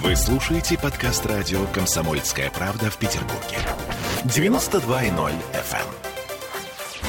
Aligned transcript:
Вы 0.00 0.16
слушаете 0.16 0.78
подкаст 0.78 1.26
радио 1.26 1.66
«Комсомольская 1.66 2.50
правда» 2.50 2.90
в 2.90 2.96
Петербурге. 2.96 3.58
92.0 4.24 5.34
FM. 5.52 5.86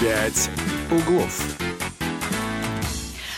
«Пять 0.01 0.49
углов». 0.91 1.41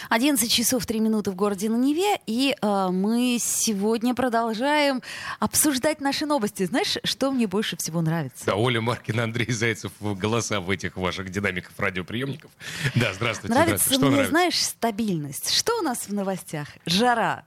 11 0.10 0.52
часов 0.52 0.88
3 0.88 1.00
минуты 1.00 1.30
в 1.30 1.36
городе 1.36 1.70
на 1.70 1.76
Неве, 1.76 2.20
и 2.26 2.56
э, 2.60 2.88
мы 2.92 3.38
сегодня 3.40 4.16
продолжаем 4.16 5.04
обсуждать 5.40 6.02
наши 6.02 6.26
новости. 6.26 6.66
Знаешь, 6.66 6.98
что 7.04 7.32
мне 7.32 7.46
больше 7.46 7.78
всего 7.78 8.02
нравится? 8.02 8.46
Да, 8.48 8.56
Оля 8.56 8.82
Маркина, 8.82 9.26
Андрей 9.26 9.52
Зайцев, 9.52 9.92
голоса 10.00 10.60
в 10.60 10.72
этих 10.72 10.98
ваших 10.98 11.30
динамиках 11.30 11.74
радиоприемников. 11.78 12.50
Да, 12.96 13.14
здравствуйте. 13.14 13.54
Нравится 13.54 13.86
здравствуйте. 13.86 13.96
Что 13.96 14.06
мне, 14.06 14.16
нравится? 14.16 14.32
знаешь, 14.32 14.64
стабильность. 14.64 15.52
Что 15.54 15.80
у 15.80 15.82
нас 15.84 16.08
в 16.08 16.14
новостях? 16.14 16.70
Жара. 16.88 17.46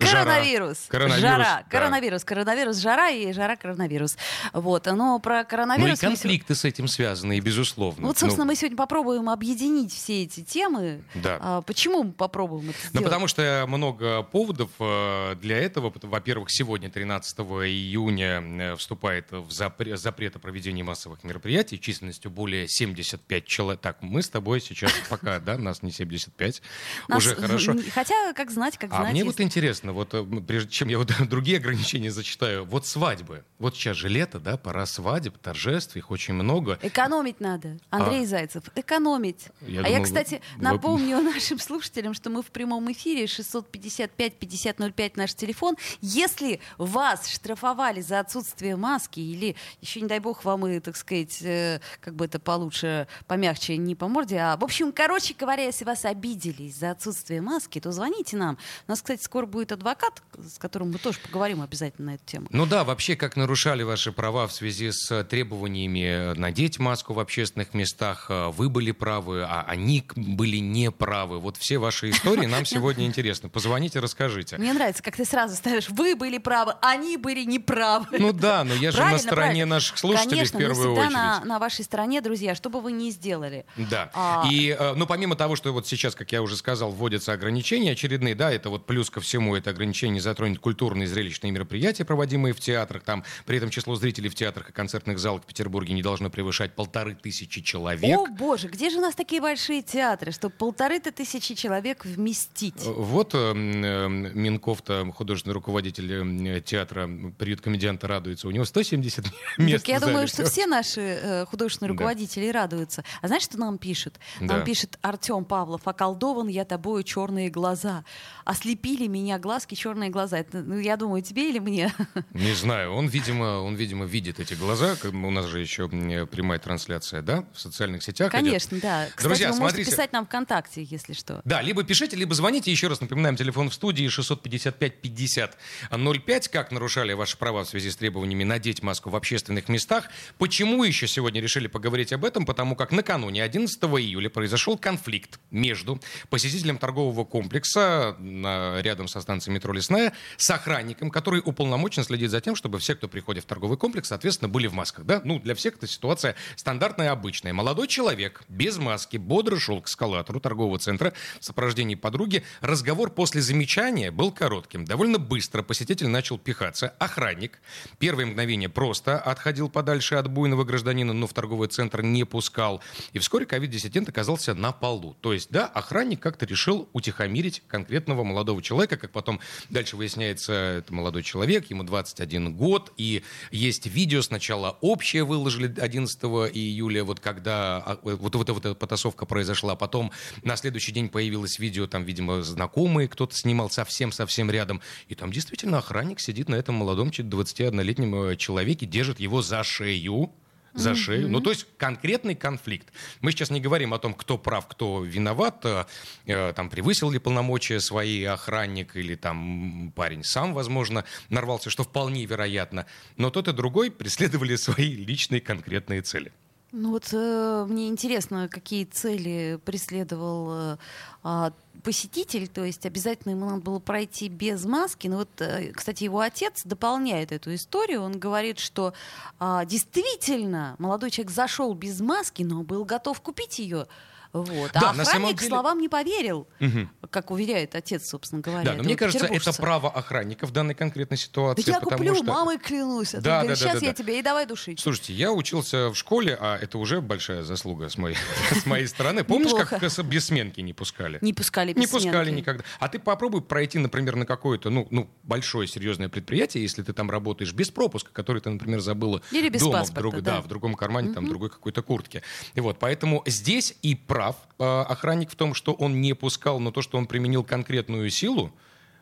Жара. 0.00 0.24
Коронавирус. 0.24 0.78
Коронавирус, 0.88 1.20
Жара. 1.20 1.44
да. 1.44 1.64
Коронавирус. 1.68 2.24
Коронавирус, 2.24 2.76
жара 2.78 3.10
и 3.10 3.32
жара, 3.32 3.56
коронавирус. 3.56 4.16
Вот. 4.52 4.86
Но 4.86 5.18
про 5.18 5.36
Ну 5.38 5.42
и 5.42 5.44
коронавирус... 5.44 6.02
мы 6.02 6.08
конфликты 6.08 6.54
с 6.54 6.64
этим 6.64 6.86
связаны, 6.88 7.36
и 7.38 7.40
безусловно. 7.40 8.06
Вот, 8.06 8.18
собственно, 8.18 8.44
Ну, 8.44 8.52
мы 8.52 8.56
сегодня 8.56 8.76
попробуем 8.76 9.28
объединить 9.28 9.92
все 9.92 10.22
эти 10.22 10.42
темы. 10.42 11.02
Да. 11.14 11.38
А, 11.40 11.62
почему 11.62 12.04
мы 12.04 12.12
попробуем 12.12 12.70
это 12.70 12.78
Ну, 12.84 12.88
сделать? 12.90 13.04
потому 13.06 13.26
что 13.26 13.64
много 13.68 14.22
поводов 14.22 14.70
э, 14.78 15.34
для 15.40 15.58
этого. 15.58 15.92
Во-первых, 16.02 16.50
сегодня, 16.50 16.90
13 16.90 17.38
июня, 17.66 18.40
э, 18.72 18.76
вступает 18.76 19.30
в 19.32 19.48
запре- 19.48 19.96
запрет 19.96 20.36
о 20.36 20.38
проведении 20.38 20.82
массовых 20.82 21.24
мероприятий 21.24 21.80
численностью 21.80 22.30
более 22.30 22.68
75 22.68 23.46
человек. 23.46 23.80
Так, 23.80 23.98
мы 24.00 24.22
с 24.22 24.28
тобой 24.28 24.60
сейчас 24.60 24.92
пока, 25.08 25.40
да, 25.40 25.58
нас 25.58 25.82
не 25.82 25.90
75, 25.90 26.62
Нас- 27.08 27.18
уже 27.18 27.34
хорошо. 27.34 27.74
Хотя, 27.92 28.32
как 28.34 28.50
знать, 28.50 28.78
как 28.78 28.92
А 28.92 28.96
знать. 28.98 29.10
мне 29.10 29.20
если- 29.20 29.28
вот 29.32 29.40
интересно, 29.40 29.87
вот 29.92 30.14
э, 30.14 30.24
прежде 30.46 30.70
чем 30.70 30.88
я 30.88 30.98
вот 30.98 31.12
другие 31.28 31.58
ограничения 31.58 32.10
зачитаю, 32.10 32.64
вот 32.64 32.86
свадьбы. 32.86 33.44
Вот 33.58 33.74
сейчас 33.74 33.96
же 33.96 34.08
лето, 34.08 34.38
да, 34.38 34.56
пора 34.56 34.86
свадеб, 34.86 35.38
торжеств, 35.38 35.96
их 35.96 36.10
очень 36.10 36.34
много. 36.34 36.78
Экономить 36.82 37.40
надо. 37.40 37.78
Андрей 37.90 38.26
Зайцев, 38.26 38.64
экономить. 38.74 39.48
А. 39.60 39.64
Я 39.70 39.80
а 39.80 39.88
я, 39.88 39.94
думал, 39.94 40.04
кстати, 40.04 40.40
вы- 40.56 40.62
напомню 40.62 41.20
нашим 41.22 41.58
слушателям, 41.58 42.14
что 42.14 42.30
мы 42.30 42.42
в 42.42 42.50
прямом 42.50 42.90
эфире 42.92 43.24
655-5005 43.24 45.12
наш 45.16 45.34
телефон. 45.34 45.76
Если 46.00 46.60
вас 46.78 47.28
штрафовали 47.28 48.00
за 48.00 48.20
отсутствие 48.20 48.76
маски 48.76 49.20
или 49.20 49.56
еще, 49.80 50.00
не 50.00 50.08
дай 50.08 50.18
бог, 50.18 50.44
вам 50.44 50.66
и, 50.66 50.80
так 50.80 50.96
сказать, 50.96 51.38
э, 51.42 51.80
как 52.00 52.14
бы 52.14 52.24
это 52.24 52.38
получше, 52.38 53.06
помягче, 53.26 53.76
не 53.76 53.94
по 53.94 54.08
морде, 54.08 54.38
а, 54.38 54.56
в 54.56 54.64
общем, 54.64 54.92
короче 54.92 55.34
говоря, 55.38 55.64
если 55.64 55.84
вас 55.84 56.04
обидели 56.04 56.70
за 56.70 56.90
отсутствие 56.90 57.40
маски, 57.40 57.80
то 57.80 57.92
звоните 57.92 58.36
нам. 58.36 58.58
У 58.86 58.90
нас, 58.90 59.00
кстати, 59.00 59.22
скоро 59.22 59.46
будет 59.46 59.72
адвокат, 59.78 60.22
с 60.36 60.58
которым 60.58 60.92
мы 60.92 60.98
тоже 60.98 61.18
поговорим 61.20 61.62
обязательно 61.62 62.12
на 62.12 62.14
эту 62.16 62.24
тему. 62.26 62.46
Ну 62.50 62.66
да, 62.66 62.84
вообще, 62.84 63.16
как 63.16 63.36
нарушали 63.36 63.82
ваши 63.82 64.12
права 64.12 64.46
в 64.46 64.52
связи 64.52 64.90
с 64.90 65.24
требованиями 65.24 66.34
надеть 66.36 66.78
маску 66.78 67.14
в 67.14 67.20
общественных 67.20 67.74
местах, 67.74 68.26
э, 68.28 68.48
вы 68.48 68.68
были 68.68 68.92
правы, 68.92 69.42
а 69.44 69.64
они 69.66 70.04
были 70.16 70.58
неправы. 70.58 71.38
Вот 71.38 71.56
все 71.56 71.78
ваши 71.78 72.10
истории 72.10 72.46
нам 72.46 72.64
сегодня 72.64 73.06
интересны. 73.06 73.48
Позвоните, 73.48 74.00
расскажите. 74.00 74.56
Мне 74.58 74.72
нравится, 74.72 75.02
как 75.02 75.16
ты 75.16 75.24
сразу 75.24 75.56
ставишь, 75.56 75.88
вы 75.88 76.14
были 76.14 76.38
правы, 76.38 76.74
они 76.82 77.16
были 77.16 77.44
неправы. 77.44 78.18
Ну 78.18 78.32
да, 78.32 78.64
но 78.64 78.74
я 78.74 78.90
же 78.90 79.02
на 79.02 79.18
стороне 79.18 79.64
наших 79.64 79.98
слушателей 79.98 80.30
Конечно, 80.30 80.58
в 80.58 80.62
первую 80.62 80.92
очередь. 80.94 81.12
На, 81.12 81.44
на 81.44 81.58
вашей 81.58 81.84
стороне, 81.84 82.20
друзья, 82.20 82.54
что 82.54 82.68
бы 82.70 82.80
вы 82.80 82.92
ни 82.92 83.10
сделали. 83.10 83.64
Да. 83.76 84.10
А- 84.14 84.46
И, 84.50 84.76
э, 84.78 84.94
ну, 84.94 85.06
помимо 85.06 85.36
того, 85.36 85.56
что 85.56 85.72
вот 85.72 85.86
сейчас, 85.86 86.14
как 86.14 86.32
я 86.32 86.42
уже 86.42 86.56
сказал, 86.56 86.90
вводятся 86.90 87.32
ограничения 87.32 87.92
очередные, 87.92 88.34
да, 88.34 88.50
это 88.50 88.70
вот 88.70 88.86
плюс 88.86 89.10
ко 89.10 89.20
всему, 89.20 89.54
это 89.56 89.67
ограничение 89.70 90.20
затронет 90.20 90.58
культурные 90.58 91.04
и 91.04 91.06
зрелищные 91.06 91.50
мероприятия, 91.52 92.04
проводимые 92.04 92.54
в 92.54 92.60
театрах, 92.60 93.02
там, 93.02 93.24
при 93.46 93.56
этом 93.58 93.70
число 93.70 93.94
зрителей 93.96 94.28
в 94.28 94.34
театрах 94.34 94.70
и 94.70 94.72
концертных 94.72 95.18
залах 95.18 95.42
в 95.42 95.46
Петербурге 95.46 95.94
не 95.94 96.02
должно 96.02 96.30
превышать 96.30 96.74
полторы 96.74 97.14
тысячи 97.14 97.60
человек. 97.62 98.18
О, 98.18 98.26
боже, 98.26 98.68
где 98.68 98.90
же 98.90 98.98
у 98.98 99.00
нас 99.00 99.14
такие 99.14 99.40
большие 99.40 99.82
театры, 99.82 100.32
чтобы 100.32 100.54
полторы-то 100.54 101.12
тысячи 101.12 101.54
человек 101.54 102.04
вместить? 102.04 102.86
Э, 102.86 102.90
Вот 102.92 103.34
э, 103.34 103.38
э, 103.54 104.08
Минков-то, 104.08 105.10
художественный 105.14 105.54
руководитель 105.54 106.12
э, 106.48 106.60
театра, 106.60 107.08
приют 107.38 107.60
комедианта 107.60 108.06
радуется. 108.08 108.48
У 108.48 108.50
него 108.50 108.64
170 108.64 109.24
мест 109.58 109.84
так 109.84 109.88
я 109.88 110.00
думаю, 110.00 110.28
что 110.28 110.44
все 110.44 110.66
наши 110.66 111.00
э, 111.00 111.46
художественные 111.46 111.88
Да. 111.88 111.92
руководители 111.94 112.48
радуются. 112.48 113.04
А 113.22 113.26
знаешь, 113.28 113.42
что 113.44 113.58
нам 113.58 113.78
пишет? 113.78 114.18
Нам 114.40 114.60
Да. 114.60 114.64
пишет 114.64 114.98
Артем 115.02 115.44
Павлов, 115.44 115.82
околдован 115.86 116.48
я 116.48 116.64
тобою 116.64 117.02
черные 117.02 117.50
глаза. 117.50 118.04
Ослепили 118.44 119.06
меня 119.06 119.38
глазки 119.58 119.74
черные 119.74 120.08
глаза. 120.08 120.38
Это, 120.38 120.62
ну, 120.62 120.78
я 120.78 120.96
думаю, 120.96 121.20
тебе 121.20 121.50
или 121.50 121.58
мне? 121.58 121.92
Не 122.32 122.52
знаю, 122.52 122.92
он, 122.92 123.08
видимо, 123.08 123.58
он, 123.58 123.74
видимо, 123.74 124.04
видит 124.04 124.38
эти 124.38 124.54
глаза. 124.54 124.96
У 125.02 125.30
нас 125.32 125.46
же 125.46 125.58
еще 125.58 125.88
прямая 125.88 126.60
трансляция, 126.60 127.22
да, 127.22 127.44
в 127.52 127.60
социальных 127.60 128.04
сетях 128.04 128.32
идет. 128.32 128.40
Конечно, 128.40 128.78
да. 128.80 129.06
Кстати, 129.06 129.26
Друзья, 129.26 129.50
вы 129.50 129.58
можете 129.58 129.78
смотрите. 129.78 129.90
писать 129.90 130.12
нам 130.12 130.26
ВКонтакте, 130.26 130.84
если 130.84 131.12
что. 131.12 131.40
Да, 131.44 131.60
либо 131.60 131.82
пишите, 131.82 132.14
либо 132.14 132.36
звоните. 132.36 132.70
Еще 132.70 132.86
раз 132.86 133.00
напоминаем, 133.00 133.34
телефон 133.34 133.68
в 133.68 133.74
студии 133.74 134.06
655-50-05. 134.06 136.48
Как 136.52 136.70
нарушали 136.70 137.14
ваши 137.14 137.36
права 137.36 137.64
в 137.64 137.68
связи 137.68 137.90
с 137.90 137.96
требованиями 137.96 138.44
надеть 138.44 138.84
маску 138.84 139.10
в 139.10 139.16
общественных 139.16 139.68
местах? 139.68 140.04
Почему 140.38 140.84
еще 140.84 141.08
сегодня 141.08 141.40
решили 141.40 141.66
поговорить 141.66 142.12
об 142.12 142.24
этом? 142.24 142.46
Потому 142.46 142.76
как 142.76 142.92
накануне 142.92 143.42
11 143.42 143.82
июля 143.82 144.30
произошел 144.30 144.78
конфликт 144.78 145.40
между 145.50 146.00
посетителем 146.30 146.78
торгового 146.78 147.24
комплекса 147.24 148.16
рядом 148.20 149.08
со 149.08 149.20
станцией 149.20 149.47
метро 149.48 149.72
«Лесная» 149.72 150.12
с 150.36 150.50
охранником, 150.50 151.10
который 151.10 151.42
уполномочен 151.44 152.04
следить 152.04 152.30
за 152.30 152.40
тем, 152.40 152.54
чтобы 152.54 152.78
все, 152.78 152.94
кто 152.94 153.08
приходит 153.08 153.44
в 153.44 153.46
торговый 153.46 153.78
комплекс, 153.78 154.08
соответственно, 154.08 154.48
были 154.48 154.66
в 154.66 154.72
масках. 154.72 155.04
Да? 155.04 155.20
Ну, 155.24 155.38
для 155.38 155.54
всех 155.54 155.76
эта 155.76 155.86
ситуация 155.86 156.34
стандартная, 156.56 157.12
обычная. 157.12 157.52
Молодой 157.52 157.88
человек 157.88 158.42
без 158.48 158.78
маски 158.78 159.16
бодро 159.16 159.58
шел 159.58 159.80
к 159.80 159.88
эскалатору 159.88 160.40
торгового 160.40 160.78
центра 160.78 161.12
в 161.40 161.44
сопровождении 161.44 161.94
подруги. 161.94 162.44
Разговор 162.60 163.10
после 163.10 163.40
замечания 163.40 164.10
был 164.10 164.32
коротким. 164.32 164.84
Довольно 164.84 165.18
быстро 165.18 165.62
посетитель 165.62 166.08
начал 166.08 166.38
пихаться. 166.38 166.94
Охранник 166.98 167.60
первые 167.98 168.26
мгновения 168.26 168.68
просто 168.68 169.18
отходил 169.18 169.68
подальше 169.68 170.16
от 170.16 170.30
буйного 170.30 170.64
гражданина, 170.64 171.12
но 171.12 171.26
в 171.26 171.32
торговый 171.32 171.68
центр 171.68 172.02
не 172.02 172.24
пускал. 172.24 172.82
И 173.12 173.18
вскоре 173.18 173.46
ковид-диссидент 173.46 174.08
оказался 174.08 174.54
на 174.54 174.72
полу. 174.72 175.16
То 175.20 175.32
есть, 175.32 175.50
да, 175.50 175.66
охранник 175.66 176.20
как-то 176.20 176.46
решил 176.46 176.88
утихомирить 176.92 177.62
конкретного 177.68 178.24
молодого 178.24 178.62
человека. 178.62 178.96
Как 178.96 179.10
потом 179.10 179.37
дальше 179.70 179.96
выясняется, 179.96 180.52
это 180.52 180.92
молодой 180.92 181.22
человек, 181.22 181.70
ему 181.70 181.82
21 181.82 182.54
год. 182.54 182.92
И 182.96 183.22
есть 183.50 183.86
видео 183.86 184.22
сначала 184.22 184.78
общее 184.80 185.24
выложили 185.24 185.72
11 185.78 186.22
июля, 186.54 187.04
вот 187.04 187.20
когда 187.20 187.78
а, 187.78 187.98
вот, 188.02 188.34
вот, 188.34 188.48
эта 188.48 188.74
потасовка 188.74 189.26
произошла. 189.26 189.76
Потом 189.76 190.12
на 190.42 190.56
следующий 190.56 190.92
день 190.92 191.08
появилось 191.08 191.58
видео, 191.58 191.86
там, 191.86 192.04
видимо, 192.04 192.42
знакомые 192.42 193.08
кто-то 193.08 193.34
снимал 193.34 193.70
совсем-совсем 193.70 194.50
рядом. 194.50 194.80
И 195.08 195.14
там 195.14 195.32
действительно 195.32 195.78
охранник 195.78 196.20
сидит 196.20 196.48
на 196.48 196.54
этом 196.54 196.76
молодом 196.76 197.08
21-летнем 197.08 198.14
э, 198.14 198.36
человеке, 198.36 198.86
держит 198.86 199.20
его 199.20 199.42
за 199.42 199.62
шею. 199.64 200.32
За 200.78 200.94
шею. 200.94 201.28
Ну, 201.28 201.40
то 201.40 201.50
есть 201.50 201.66
конкретный 201.76 202.34
конфликт. 202.34 202.88
Мы 203.20 203.32
сейчас 203.32 203.50
не 203.50 203.60
говорим 203.60 203.94
о 203.94 203.98
том, 203.98 204.14
кто 204.14 204.38
прав, 204.38 204.66
кто 204.66 205.02
виноват, 205.02 205.64
э, 205.64 205.84
э, 206.26 206.52
там, 206.54 206.70
превысил 206.70 207.10
ли 207.10 207.18
полномочия 207.18 207.80
свои 207.80 208.24
охранник 208.24 208.96
или 208.96 209.14
там 209.14 209.92
парень 209.94 210.24
сам, 210.24 210.54
возможно, 210.54 211.04
нарвался, 211.30 211.70
что 211.70 211.84
вполне 211.84 212.24
вероятно. 212.24 212.86
Но 213.16 213.30
тот 213.30 213.48
и 213.48 213.52
другой 213.52 213.90
преследовали 213.90 214.56
свои 214.56 214.94
личные 214.94 215.40
конкретные 215.40 216.02
цели. 216.02 216.32
Ну 216.70 216.90
вот 216.90 217.08
э, 217.12 217.66
мне 217.66 217.88
интересно, 217.88 218.46
какие 218.48 218.84
цели 218.84 219.58
преследовал 219.64 220.50
э, 220.52 220.76
а, 221.22 221.52
посетитель, 221.82 222.48
то 222.48 222.64
есть 222.64 222.84
обязательно 222.86 223.32
ему 223.32 223.46
надо 223.46 223.60
было 223.62 223.78
пройти 223.78 224.28
без 224.28 224.64
маски. 224.64 225.08
Но 225.08 225.18
вот, 225.18 225.28
э, 225.40 225.72
кстати, 225.72 226.04
его 226.04 226.20
отец 226.20 226.62
дополняет 226.64 227.32
эту 227.32 227.54
историю. 227.54 228.02
Он 228.02 228.18
говорит, 228.18 228.58
что 228.58 228.92
а, 229.38 229.64
действительно 229.64 230.76
молодой 230.78 231.10
человек 231.10 231.32
зашел 231.32 231.74
без 231.74 232.00
маски, 232.00 232.42
но 232.42 232.62
был 232.62 232.84
готов 232.84 233.20
купить 233.20 233.58
ее. 233.58 233.86
Вот. 234.34 234.72
Да, 234.74 234.90
а 234.90 235.00
охранник 235.00 235.38
деле- 235.38 235.48
словам 235.48 235.80
не 235.80 235.88
поверил, 235.88 236.46
Мгм. 236.60 236.90
как 237.10 237.30
уверяет 237.30 237.74
отец, 237.74 238.06
собственно 238.10 238.42
говоря. 238.42 238.62
Да, 238.62 238.74
но 238.74 238.82
мне 238.82 238.94
кажется, 238.94 239.24
это 239.24 239.52
право 239.54 239.90
охранника 239.90 240.46
в 240.46 240.50
данной 240.50 240.74
конкретной 240.74 241.16
Да 241.16 241.22
ситуации. 241.22 241.64
я 241.70 241.80
потому 241.80 241.96
куплю, 241.96 242.14
что... 242.14 242.24
мамой 242.24 242.58
клянусь. 242.58 243.14
А 243.14 243.22
Да, 243.22 243.22
да, 243.22 243.38
говоришь, 243.40 243.60
да, 243.60 243.64
сейчас 243.70 243.80
да, 243.80 243.86
я 243.86 243.92
да. 243.92 243.96
тебе 243.96 244.18
и 244.18 244.22
давай 244.22 244.44
душить. 244.44 244.80
Слушайте, 244.80 245.14
я 245.14 245.32
учился 245.32 245.88
в 245.88 245.94
школе, 245.94 246.36
а 246.38 246.58
это 246.58 246.76
уже 246.76 247.00
большая 247.00 247.42
заслуга 247.42 247.88
с 247.88 247.96
моей, 247.96 248.16
с 248.52 248.66
моей 248.66 248.86
стороны. 248.86 249.24
Помнишь, 249.24 249.52
как 249.66 249.80
без 250.04 250.26
сменки 250.26 250.60
не 250.60 250.74
пускали? 250.74 251.16
Не 251.22 251.32
пускали 251.32 251.67
Не 251.76 251.82
без 251.82 251.90
пускали 251.90 252.24
сменки. 252.26 252.40
никогда. 252.40 252.64
А 252.78 252.88
ты 252.88 252.98
попробуй 252.98 253.42
пройти, 253.42 253.78
например, 253.78 254.16
на 254.16 254.26
какое-то, 254.26 254.70
ну, 254.70 254.86
ну, 254.90 255.08
большое 255.22 255.66
серьезное 255.68 256.08
предприятие, 256.08 256.62
если 256.62 256.82
ты 256.82 256.92
там 256.92 257.10
работаешь 257.10 257.52
без 257.52 257.70
пропуска, 257.70 258.10
который 258.12 258.40
ты, 258.40 258.50
например, 258.50 258.80
забыла 258.80 259.22
Или 259.30 259.48
без 259.48 259.60
дома, 259.60 259.78
паспорта, 259.80 260.00
в, 260.08 260.10
друг- 260.12 260.22
да. 260.24 260.36
да, 260.36 260.40
в 260.40 260.48
другом 260.48 260.74
кармане, 260.74 261.12
там, 261.14 261.28
другой 261.28 261.50
какой-то 261.50 261.82
куртке. 261.82 262.22
И 262.54 262.60
вот, 262.60 262.78
поэтому 262.78 263.22
здесь 263.26 263.76
и 263.82 263.94
прав 263.94 264.36
э, 264.58 264.64
охранник 264.64 265.30
в 265.30 265.36
том, 265.36 265.54
что 265.54 265.72
он 265.72 266.00
не 266.00 266.14
пускал, 266.14 266.60
но 266.60 266.70
то, 266.70 266.82
что 266.82 266.98
он 266.98 267.06
применил 267.06 267.44
конкретную 267.44 268.10
силу, 268.10 268.52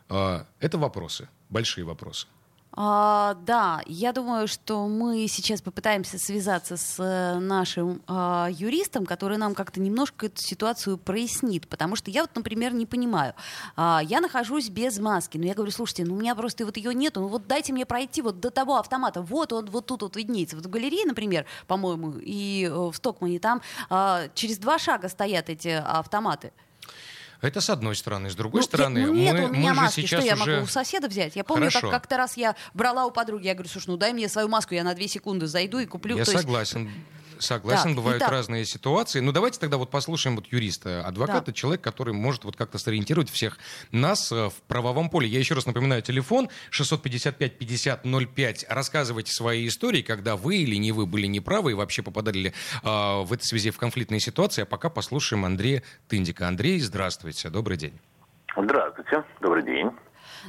А, 0.09 0.45
это 0.61 0.77
вопросы, 0.77 1.27
большие 1.49 1.83
вопросы. 1.83 2.27
А, 2.79 3.33
да, 3.41 3.81
я 3.87 4.13
думаю, 4.13 4.47
что 4.47 4.87
мы 4.87 5.27
сейчас 5.27 5.63
попытаемся 5.63 6.19
связаться 6.19 6.77
с 6.77 6.99
э, 6.99 7.39
нашим 7.39 8.03
а, 8.05 8.49
юристом, 8.51 9.07
который 9.07 9.39
нам 9.39 9.55
как-то 9.55 9.79
немножко 9.79 10.27
эту 10.27 10.39
ситуацию 10.39 10.99
прояснит, 10.99 11.67
потому 11.67 11.95
что 11.95 12.11
я 12.11 12.21
вот, 12.21 12.35
например, 12.35 12.75
не 12.75 12.85
понимаю. 12.85 13.33
А, 13.75 14.01
я 14.03 14.21
нахожусь 14.21 14.69
без 14.69 14.99
маски, 14.99 15.39
но 15.39 15.45
я 15.45 15.55
говорю, 15.55 15.71
слушайте, 15.71 16.05
ну 16.05 16.13
у 16.13 16.19
меня 16.19 16.35
просто 16.35 16.67
вот 16.67 16.77
ее 16.77 16.93
нету, 16.93 17.21
ну 17.21 17.29
вот 17.29 17.47
дайте 17.47 17.73
мне 17.73 17.87
пройти 17.87 18.21
вот 18.21 18.39
до 18.39 18.51
того 18.51 18.77
автомата, 18.77 19.23
вот 19.23 19.53
он 19.53 19.65
вот 19.71 19.87
тут 19.87 20.03
вот 20.03 20.15
виднеется. 20.15 20.55
Вот 20.55 20.67
в 20.67 20.69
галерее, 20.69 21.07
например, 21.07 21.47
по-моему, 21.65 22.13
и 22.21 22.69
э, 22.71 22.71
в 22.71 22.93
Стокмане 22.93 23.39
там 23.39 23.63
а, 23.89 24.27
через 24.35 24.59
два 24.59 24.77
шага 24.77 25.09
стоят 25.09 25.49
эти 25.49 25.69
автоматы. 25.69 26.53
Это 27.41 27.61
с 27.61 27.69
одной 27.69 27.95
стороны. 27.95 28.29
С 28.29 28.35
другой 28.35 28.61
Ну, 28.61 28.65
стороны, 28.65 28.99
я- 28.99 29.05
ну, 29.07 29.13
нет 29.13 29.33
мы, 29.35 29.45
у 29.45 29.53
меня 29.53 29.69
мы 29.73 29.81
маски, 29.81 30.01
сейчас 30.01 30.21
что 30.21 30.27
я 30.27 30.33
уже... 30.35 30.51
могу 30.55 30.63
у 30.63 30.67
соседа 30.67 31.07
взять? 31.07 31.35
Я 31.35 31.43
помню, 31.43 31.69
Хорошо. 31.69 31.81
как 31.91 32.01
как-то 32.01 32.17
раз 32.17 32.35
я 32.37 32.55
брала 32.73 33.05
у 33.05 33.11
подруги, 33.11 33.45
я 33.47 33.53
говорю, 33.53 33.69
слушай, 33.69 33.87
ну 33.89 33.97
дай 33.97 34.11
мне 34.13 34.27
свою 34.27 34.47
маску, 34.47 34.73
я 34.73 34.83
на 34.83 34.93
две 34.95 35.07
секунды 35.07 35.45
зайду 35.47 35.77
и 35.79 35.85
куплю. 35.85 36.17
Я 36.17 36.25
То 36.25 36.31
есть- 36.31 36.43
согласен. 37.39 37.89
Так, 37.89 37.95
бывают 37.95 38.21
итак. 38.21 38.31
разные 38.31 38.65
ситуации. 38.65 39.19
Ну, 39.19 39.31
давайте 39.31 39.59
тогда 39.59 39.77
вот 39.77 39.89
послушаем 39.89 40.35
вот 40.35 40.47
юриста. 40.47 41.05
Адвокат 41.05 41.35
Да.— 41.35 41.41
это 41.43 41.53
человек, 41.53 41.81
который 41.81 42.13
может 42.13 42.43
вот 42.43 42.55
как-то 42.55 42.77
сориентировать 42.77 43.29
всех 43.29 43.57
нас 43.91 44.31
э, 44.31 44.49
в 44.49 44.61
правовом 44.67 45.09
поле. 45.09 45.27
Я 45.27 45.39
еще 45.39 45.55
раз 45.55 45.65
напоминаю, 45.65 46.01
телефон 46.01 46.49
655-5005. 46.71 48.65
Рассказывайте 48.69 49.31
свои 49.31 49.67
истории, 49.67 50.01
когда 50.01 50.35
вы 50.35 50.57
или 50.57 50.75
не 50.75 50.91
вы 50.91 51.05
были 51.05 51.27
неправы 51.27 51.71
и 51.71 51.73
вообще 51.73 52.01
попадали 52.01 52.37
ли, 52.37 52.49
э, 52.49 52.53
в 52.83 53.31
этой 53.31 53.43
связи 53.43 53.71
в 53.71 53.77
конфликтные 53.77 54.19
ситуации. 54.19 54.63
А 54.63 54.65
пока 54.65 54.89
послушаем 54.89 55.45
Андрея 55.45 55.83
Тындика. 56.07 56.47
Андрей, 56.47 56.79
здравствуйте, 56.79 57.49
добрый 57.49 57.77
день. 57.77 57.99
Здравствуйте, 58.55 59.23
добрый 59.41 59.63
день. 59.63 59.91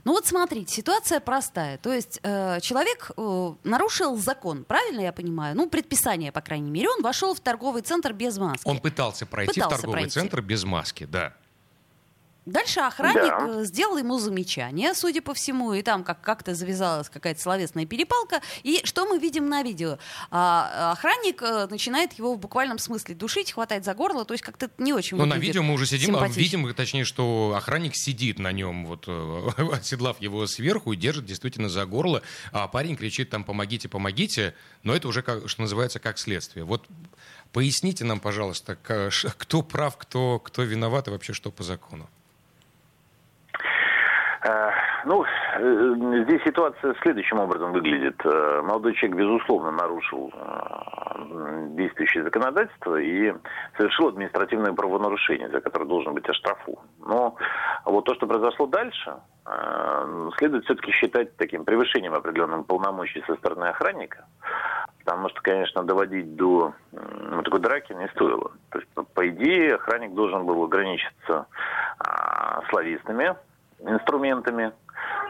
Ну 0.09 0.15
вот 0.15 0.25
смотрите, 0.25 0.75
ситуация 0.75 1.21
простая. 1.21 1.77
То 1.77 1.93
есть 1.93 2.19
э, 2.23 2.61
человек 2.63 3.11
э, 3.15 3.53
нарушил 3.63 4.17
закон, 4.17 4.65
правильно 4.65 5.03
я 5.03 5.13
понимаю? 5.13 5.55
Ну, 5.55 5.69
предписание, 5.69 6.33
по 6.33 6.41
крайней 6.41 6.71
мере. 6.71 6.89
Он 6.89 7.03
вошел 7.03 7.35
в 7.35 7.41
торговый 7.41 7.83
центр 7.83 8.15
без 8.15 8.39
маски. 8.39 8.67
Он 8.67 8.79
пытался 8.79 9.27
пройти 9.27 9.61
Пытался 9.61 9.77
в 9.77 9.81
торговый 9.81 10.01
пройти. 10.01 10.13
центр 10.13 10.41
без 10.41 10.65
маски, 10.65 11.05
да. 11.05 11.35
Дальше 12.49 12.81
охранник 12.81 13.17
Да. 13.39 13.61
э, 13.61 13.65
сделал 13.65 13.99
ему 13.99 14.19
замечание, 14.19 14.95
судя 14.95 15.21
по 15.21 15.35
всему, 15.35 15.75
и 15.75 15.83
там 15.83 16.03
как- 16.03 16.21
как-то 16.23 16.55
завязалась 16.55 17.09
какая-то 17.11 17.41
словесная 17.41 17.85
перепалка. 17.85 18.41
И 18.63 18.81
что 18.85 19.07
мы 19.07 19.19
видим 19.19 19.49
на 19.49 19.63
видео? 19.63 19.99
А, 20.31 20.93
охранник 20.93 21.43
э, 21.43 21.67
начинает 21.71 22.15
его 22.15 22.35
в 22.35 22.39
буквальном 22.39 22.79
смысле 22.79 23.15
душить, 23.15 23.53
хватать 23.53 23.85
за 23.85 23.95
горло, 23.95 24.25
то 24.25 24.33
есть 24.33 24.43
как-то 24.43 24.71
не 24.79 24.93
очень 24.95 25.19
Ну, 25.19 25.27
на 25.27 25.35
видео 25.35 25.63
мы 25.63 25.75
уже 25.75 25.87
сидим, 25.87 26.17
а 26.17 26.27
видим, 26.29 26.73
точнее, 26.75 27.05
что 27.05 27.53
охранник 27.57 27.95
сидит 27.95 28.39
на 28.39 28.51
нем, 28.53 28.87
вот, 28.87 29.05
э, 29.07 29.49
оседлав 29.73 30.21
его 30.21 30.47
сверху 30.47 30.93
и 30.93 30.97
держит 30.97 31.27
действительно 31.27 31.69
за 31.69 31.85
горло, 31.85 32.23
а 32.53 32.67
парень 32.69 32.97
кричит 32.97 33.29
там 33.31 33.45
«помогите, 33.45 33.89
помогите», 33.89 34.55
но 34.83 34.95
это 34.97 35.07
уже, 35.09 35.23
как, 35.23 35.49
что 35.49 35.61
называется, 35.61 35.99
как 35.99 36.19
следствие. 36.19 36.65
Вот 36.65 36.87
поясните 37.53 38.05
нам, 38.05 38.21
пожалуйста, 38.21 38.77
кто 39.39 39.63
прав, 39.63 39.97
кто, 39.99 40.39
кто 40.39 40.63
виноват 40.63 41.09
и 41.09 41.11
вообще 41.11 41.33
что 41.35 41.51
по 41.51 41.63
закону. 41.63 42.09
Ну, 45.05 45.25
э, 45.25 46.25
здесь 46.25 46.43
ситуация 46.45 46.95
следующим 47.03 47.39
образом 47.39 47.73
выглядит. 47.73 48.21
Э, 48.25 48.63
Молодой 48.63 48.95
человек, 48.95 49.19
безусловно, 49.19 49.71
нарушил 49.71 50.33
э, 50.35 51.67
действующее 51.71 52.25
законодательство 52.25 52.97
и 52.97 53.33
совершил 53.77 54.09
административное 54.09 54.73
правонарушение, 54.73 55.49
за 55.51 55.61
которое 55.61 55.85
должен 55.85 56.15
быть 56.15 56.29
оштрафован. 56.29 56.85
Но 57.07 57.37
вот 57.85 58.05
то, 58.05 58.15
что 58.15 58.27
произошло 58.27 58.67
дальше, 58.67 59.17
следует 60.37 60.65
все-таки 60.65 60.93
считать 60.93 61.35
таким 61.37 61.65
превышением 61.65 62.13
определенным 62.13 62.65
полномочий 62.65 63.23
со 63.27 63.35
стороны 63.37 63.65
охранника. 63.65 64.27
Потому 64.99 65.31
что, 65.31 65.41
конечно, 65.41 65.85
доводить 65.85 66.37
до 66.37 66.75
вот 66.93 67.45
такой 67.45 67.61
драки 67.61 67.95
не 67.95 68.09
стоило. 68.09 68.51
То 68.71 68.79
есть, 68.79 68.91
по, 68.93 69.05
по 69.05 69.27
идее, 69.27 69.77
охранник 69.77 70.13
должен 70.13 70.45
был 70.45 70.63
ограничиться 70.63 71.47
а, 71.99 72.61
словесными 72.69 73.37
инструментами. 73.81 74.73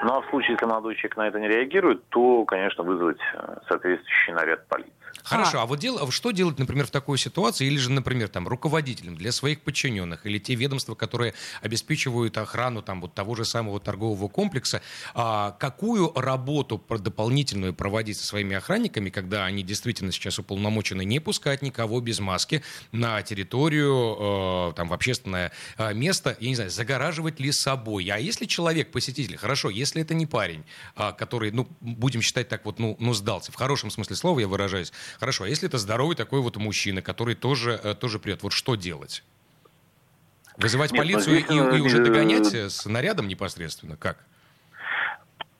Ну 0.03 0.13
а 0.15 0.21
в 0.21 0.31
случае, 0.31 0.53
если 0.53 0.67
молодой 0.67 0.95
человек 0.97 1.17
на 1.17 1.29
это 1.29 1.41
не 1.41 1.49
реагирует, 1.49 2.09
то, 2.09 2.45
конечно, 2.45 2.85
вызвать 2.85 3.19
э, 3.35 3.57
соответствующий 3.69 4.33
наряд 4.33 4.67
полиции. 4.69 4.93
Хорошо, 5.25 5.61
а 5.61 5.67
вот 5.67 5.79
дел- 5.79 6.11
что 6.11 6.31
делать, 6.31 6.59
например, 6.59 6.87
в 6.87 6.91
такой 6.91 7.19
ситуации, 7.19 7.67
или 7.67 7.77
же, 7.77 7.91
например, 7.91 8.29
там, 8.29 8.47
руководителям 8.49 9.15
для 9.17 9.33
своих 9.33 9.61
подчиненных, 9.61 10.25
или 10.25 10.39
те 10.39 10.55
ведомства, 10.55 10.95
которые 10.95 11.35
обеспечивают 11.61 12.39
охрану 12.39 12.83
там, 12.83 13.01
вот 13.01 13.15
того 13.15 13.35
же 13.35 13.45
самого 13.45 13.81
торгового 13.81 14.29
комплекса, 14.29 14.81
а, 15.15 15.53
какую 15.59 16.13
работу 16.15 16.79
про- 16.79 16.99
дополнительную 16.99 17.75
проводить 17.75 18.17
со 18.19 18.27
своими 18.27 18.57
охранниками, 18.57 19.11
когда 19.11 19.45
они 19.45 19.63
действительно 19.63 20.13
сейчас 20.13 20.39
уполномочены 20.39 21.05
не 21.05 21.21
пускать 21.21 21.63
никого 21.63 22.01
без 22.01 22.21
маски 22.21 22.63
на 22.93 23.21
территорию, 23.23 24.71
э, 24.71 24.73
там, 24.77 24.89
в 24.89 24.93
общественное 24.95 25.53
э, 25.77 25.93
место, 25.95 26.37
я 26.41 26.49
не 26.49 26.55
знаю, 26.55 26.71
загораживать 26.71 27.41
ли 27.41 27.53
собой. 27.53 28.09
А 28.09 28.19
если 28.19 28.47
человек, 28.47 28.91
посетитель, 28.93 29.37
хорошо, 29.37 29.68
если 29.71 30.03
это 30.03 30.15
не 30.15 30.27
парень, 30.27 30.65
а, 30.95 31.13
который, 31.13 31.51
ну, 31.51 31.69
будем 31.81 32.23
считать 32.23 32.49
так 32.49 32.65
вот, 32.65 32.79
ну, 32.79 32.97
ну, 32.99 33.15
сдался, 33.15 33.53
в 33.53 33.55
хорошем 33.55 33.91
смысле 33.91 34.17
слова 34.17 34.41
я 34.41 34.49
выражаюсь, 34.49 34.93
хорошо, 35.19 35.45
а 35.45 35.49
если 35.49 35.69
это 35.69 35.79
здоровый 35.79 36.17
такой 36.17 36.41
вот 36.41 36.57
мужчина, 36.57 37.03
который 37.03 37.35
тоже, 37.35 37.81
э, 37.83 37.95
тоже 37.95 38.19
придет, 38.19 38.43
вот 38.43 38.53
что 38.53 38.75
делать? 38.75 39.23
Вызывать 40.57 40.93
Нет, 40.93 40.99
ну, 40.99 41.03
полицию 41.05 41.41
здесь, 41.41 41.51
и, 41.51 41.55
и 41.55 41.81
уже 41.81 41.99
э, 41.99 42.05
догонять 42.05 42.53
э, 42.53 42.69
с 42.69 42.85
нарядом 42.87 43.29
непосредственно? 43.29 43.97
Как? 43.97 44.25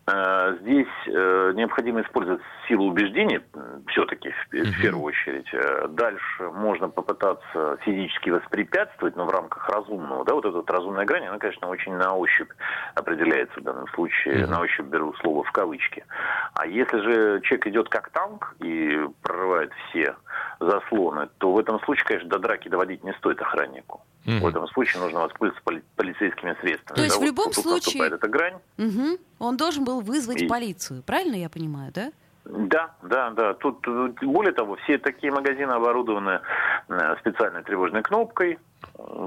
Э, 0.09 0.57
Здесь 0.61 0.87
э, 1.07 1.53
необходимо 1.55 2.01
использовать 2.01 2.41
силу 2.67 2.87
убеждений 2.87 3.41
все-таки 3.89 4.31
в, 4.31 4.81
первую 4.81 5.03
очередь. 5.03 5.49
Э, 5.53 5.87
Дальше 5.89 6.51
можно 6.55 6.89
попытаться 6.89 7.77
физически 7.83 8.31
воспрепятствовать, 8.31 9.17
но 9.17 9.27
в 9.27 9.31
рамках 9.31 9.69
разумного. 9.69 10.25
Да, 10.25 10.35
вот 10.35 10.45
эта 10.45 10.57
вот 10.57 10.71
разумная 10.71 11.05
грань, 11.05 11.27
она, 11.27 11.39
конечно, 11.39 11.69
очень 11.69 11.95
на 11.95 12.15
ощупь 12.15 12.51
определяется 12.95 13.61
в 13.61 13.63
данном 13.63 13.89
случае. 13.89 14.47
На 14.47 14.61
ощупь 14.61 14.87
беру 14.87 15.15
слово 15.21 15.45
в 15.45 15.53
кавычки. 15.53 16.05
А 16.55 16.67
если 16.67 16.99
же 17.01 17.41
человек 17.43 17.67
идет 17.67 17.89
как 17.89 18.11
танк 18.11 18.55
и 18.61 18.99
прорывает 19.23 19.73
все 19.89 20.15
заслоны, 20.61 21.29
то 21.39 21.53
в 21.53 21.59
этом 21.59 21.81
случае, 21.81 22.05
конечно, 22.05 22.31
до 22.31 22.39
драки 22.39 22.69
доводить 22.69 23.05
не 23.05 23.13
стоит 23.15 23.41
охраннику. 23.41 24.03
Мгм. 24.29 24.41
В 24.41 24.47
этом 24.47 24.67
случае 24.69 25.03
нужно 25.03 25.21
воспользоваться 25.21 25.63
поли- 25.65 25.83
полицейскими 25.97 26.55
средствами. 26.61 26.97
То 26.97 27.03
есть 27.03 27.15
Да, 27.15 27.19
в 27.19 27.21
вот 27.21 27.27
любом 27.27 27.53
случае- 27.53 28.07
эта 28.09 28.29
грань. 28.29 28.59
Мгм. 28.77 29.17
Он 29.39 29.57
должен 29.57 29.85
был 29.85 30.01
вызвать 30.01 30.43
И- 30.43 30.47
полицию, 30.47 31.03
правильно 31.03 31.37
я 31.37 31.49
понимаю, 31.49 31.91
да? 31.95 32.11
Да, 32.45 32.95
да, 33.03 33.31
да. 33.31 33.55
Тут 33.55 33.87
более 34.23 34.53
того, 34.53 34.77
все 34.85 34.99
такие 34.99 35.33
магазины 35.33 35.71
оборудованы 35.73 36.41
э, 36.89 37.17
специальной 37.21 37.63
тревожной 37.63 38.03
кнопкой. 38.03 38.59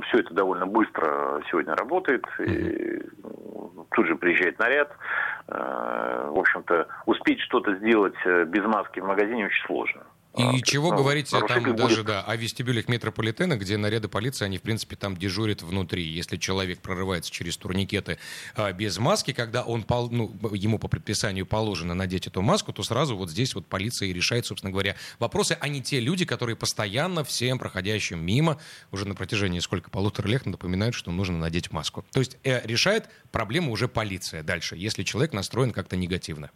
Все 0.08 0.20
это 0.20 0.34
довольно 0.34 0.66
быстро 0.66 1.42
сегодня 1.52 1.76
работает. 1.76 2.26
И 2.40 3.02
тут 3.92 4.08
же 4.08 4.16
приезжает 4.16 4.58
наряд. 4.60 4.92
Э, 5.48 6.30
В 6.32 6.40
общем-то, 6.40 6.88
успеть 7.06 7.40
что-то 7.42 7.76
сделать 7.76 8.16
э, 8.26 8.46
без 8.46 8.64
маски 8.66 9.00
в 9.00 9.06
магазине 9.06 9.46
очень 9.46 9.66
сложно. 9.68 10.02
И 10.38 10.42
А, 10.42 10.62
чего 10.62 10.92
ну, 10.92 10.98
говорить 10.98 11.30
там 11.30 11.76
даже 11.76 11.96
будет- 11.98 12.06
да, 12.06 12.22
о 12.24 12.36
вестибюлях 12.38 12.88
метрополитена, 12.88 13.58
где 13.58 13.76
наряды 13.76 14.08
полиции, 14.08 14.46
они, 14.46 14.58
в 14.58 14.62
принципе, 14.62 14.96
там 14.96 15.18
дежурят 15.18 15.62
внутри. 15.62 16.04
Если 16.04 16.38
человек 16.38 16.80
прорывается 16.80 17.30
через 17.30 17.58
турникеты 17.58 18.18
а, 18.56 18.72
без 18.72 18.98
маски, 18.98 19.34
когда 19.34 19.64
он, 19.64 19.84
пол- 19.84 20.10
ну, 20.10 20.34
ему 20.54 20.80
по 20.80 20.88
предписанию 20.88 21.46
положено 21.46 21.94
надеть 21.96 22.28
эту 22.28 22.42
маску, 22.42 22.72
то 22.72 22.82
сразу 22.82 23.18
вот 23.18 23.30
здесь 23.30 23.56
вот 23.56 23.68
полиция 23.68 24.08
и 24.08 24.14
решает, 24.14 24.46
собственно 24.46 24.72
говоря, 24.72 24.96
вопросы, 25.20 25.58
а 25.60 25.68
не 25.68 25.82
те 25.82 26.00
люди, 26.00 26.24
которые 26.24 26.56
постоянно 26.56 27.26
всем 27.26 27.60
проходящим 27.60 28.24
мимо 28.24 28.58
уже 28.92 29.06
на 29.06 29.16
протяжении 29.16 29.60
сколько, 29.60 29.90
полутора 29.90 30.30
лет 30.30 30.46
напоминают, 30.46 30.96
что 30.96 31.12
нужно 31.12 31.38
надеть 31.40 31.72
маску. 31.72 32.06
То 32.14 32.20
есть 32.22 32.38
э, 32.44 32.66
решает 32.66 33.10
проблему 33.32 33.72
уже 33.74 33.90
полиция 33.90 34.44
дальше, 34.44 34.78
если 34.78 35.04
человек 35.04 35.34
настроен 35.34 35.72
как-то 35.72 35.98
негативно. 35.98 36.52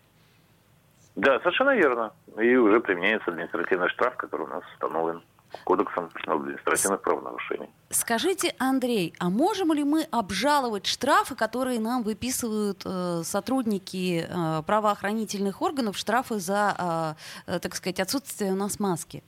Да, 1.15 1.39
совершенно 1.39 1.75
верно. 1.75 2.13
И 2.37 2.55
уже 2.55 2.79
применяется 2.79 3.31
административный 3.31 3.89
штраф, 3.89 4.15
который 4.17 4.45
у 4.45 4.49
нас 4.49 4.63
установлен 4.73 5.21
кодексом 5.63 6.09
административных 6.27 7.01
правонарушений. 7.01 7.69
Скажите, 7.89 8.53
Андрей, 8.57 9.13
а 9.19 9.29
можем 9.29 9.71
ли 9.73 9.83
мы 9.83 10.03
обжаловать 10.11 10.85
штрафы, 10.85 11.35
которые 11.35 11.79
нам 11.79 12.03
выписывают 12.03 12.81
э, 12.85 13.21
сотрудники 13.23 14.27
э, 14.27 14.63
правоохранительных 14.63 15.61
органов, 15.61 15.97
штрафы 15.97 16.39
за, 16.39 17.15
э, 17.47 17.53
э, 17.55 17.59
так 17.59 17.75
сказать, 17.75 17.99
отсутствие 17.99 18.51
у 18.51 18.55
нас 18.55 18.79
маски? 18.79 19.23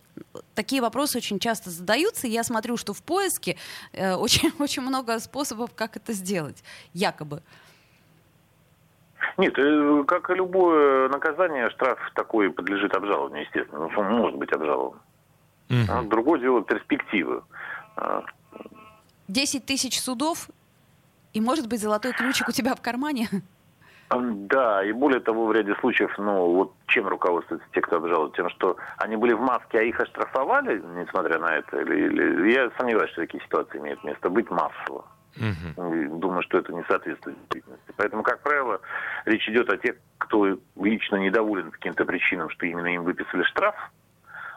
Такие 0.55 0.81
вопросы 0.81 1.17
очень 1.19 1.39
часто 1.39 1.69
задаются. 1.69 2.27
Я 2.27 2.43
смотрю, 2.43 2.75
что 2.77 2.93
в 2.93 3.01
поиске 3.01 3.57
э, 3.93 4.13
очень, 4.15 4.51
очень 4.59 4.81
много 4.81 5.19
способов, 5.19 5.71
как 5.75 5.95
это 5.95 6.13
сделать, 6.13 6.63
якобы. 6.93 7.41
Нет, 9.37 9.57
э, 9.57 10.03
как 10.07 10.29
и 10.29 10.35
любое 10.35 11.09
наказание, 11.09 11.69
штраф 11.71 11.99
такой 12.15 12.49
подлежит 12.49 12.93
обжалованию, 12.95 13.43
естественно. 13.43 13.87
Ну, 13.87 13.99
Он 13.99 14.05
может 14.11 14.37
быть 14.37 14.51
обжалован. 14.51 14.99
Мгм. 15.69 15.85
А 15.89 16.01
Другое 16.03 16.39
дело 16.39 16.63
перспективы. 16.63 17.43
А, 17.95 18.23
10 19.27 19.65
тысяч 19.65 19.99
судов 19.99 20.49
И, 21.33 21.41
может 21.41 21.67
быть, 21.67 21.81
золотой 21.81 22.13
ключик 22.13 22.49
у 22.49 22.51
тебя 22.51 22.73
в 22.73 22.81
кармане? 22.81 23.27
Да, 24.09 24.83
и 24.85 24.93
более 24.93 25.19
того, 25.19 25.47
в 25.47 25.51
ряде 25.51 25.75
случаев, 25.81 26.17
ну, 26.17 26.53
вот 26.53 26.73
чем 26.87 27.07
руководствуются 27.07 27.67
те, 27.73 27.81
кто 27.81 27.97
обжалует? 27.97 28.33
Тем, 28.35 28.49
что 28.49 28.77
они 28.97 29.17
были 29.17 29.33
в 29.33 29.41
маске, 29.41 29.79
а 29.79 29.81
их 29.81 29.99
оштрафовали, 29.99 30.81
несмотря 30.95 31.39
на 31.39 31.57
это? 31.57 31.81
Или, 31.81 32.05
или... 32.05 32.51
Я 32.51 32.71
сомневаюсь, 32.77 33.11
что 33.11 33.21
такие 33.21 33.43
ситуации 33.43 33.79
имеют 33.79 34.03
место 34.05 34.29
быть 34.29 34.49
массово. 34.49 35.05
Угу. 35.37 36.19
Думаю, 36.19 36.41
что 36.43 36.57
это 36.57 36.73
не 36.73 36.83
соответствует 36.83 37.37
действительности. 37.37 37.93
Поэтому, 37.95 38.23
как 38.23 38.41
правило, 38.41 38.81
речь 39.25 39.47
идет 39.47 39.69
о 39.71 39.77
тех, 39.77 39.95
кто 40.17 40.57
лично 40.75 41.17
недоволен 41.17 41.65
по 41.65 41.71
каким-то 41.71 42.05
причинам, 42.05 42.49
что 42.49 42.65
именно 42.65 42.87
им 42.87 43.03
выписали 43.03 43.43
штраф. 43.43 43.75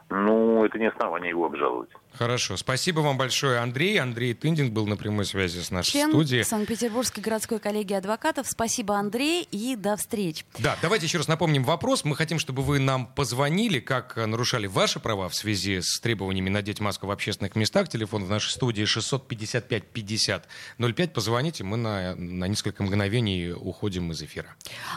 Ну, 0.09 0.65
это 0.65 0.79
не 0.79 0.87
основание 0.87 1.31
его 1.31 1.47
обжаловать. 1.47 1.91
Хорошо. 2.13 2.57
Спасибо 2.57 3.01
вам 3.01 3.17
большое, 3.17 3.61
Андрей. 3.61 3.99
Андрей 3.99 4.35
Тындин 4.35 4.73
был 4.73 4.87
на 4.87 4.97
прямой 4.97 5.25
связи 5.25 5.61
с 5.61 5.71
нашей 5.71 5.93
Член 5.93 6.11
студией. 6.11 6.45
Санкт-Петербургской 6.45 7.23
городской 7.23 7.61
коллегии 7.61 7.95
адвокатов. 7.95 8.49
Спасибо, 8.49 8.97
Андрей, 8.97 9.47
и 9.51 9.77
до 9.77 9.97
встречи. 9.97 10.45
Да, 10.59 10.77
давайте 10.83 11.07
еще 11.07 11.19
раз 11.19 11.29
напомним 11.29 11.65
вопрос. 11.65 12.05
Мы 12.05 12.17
хотим, 12.17 12.39
чтобы 12.39 12.63
вы 12.63 12.79
нам 12.79 13.07
позвонили, 13.07 13.81
как 13.81 14.17
нарушали 14.17 14.67
ваши 14.67 15.01
права 15.01 15.29
в 15.29 15.35
связи 15.35 15.81
с 15.81 16.01
требованиями 16.01 16.51
надеть 16.51 16.81
маску 16.81 17.07
в 17.07 17.11
общественных 17.11 17.57
местах. 17.57 17.89
Телефон 17.89 18.25
в 18.25 18.29
нашей 18.29 18.51
студии 18.51 18.85
655-50-05. 18.85 21.09
Позвоните, 21.09 21.65
мы 21.65 21.77
на, 21.77 22.15
на 22.17 22.45
несколько 22.45 22.83
мгновений 22.83 23.53
уходим 23.53 24.13
из 24.13 24.23
эфира. 24.23 24.55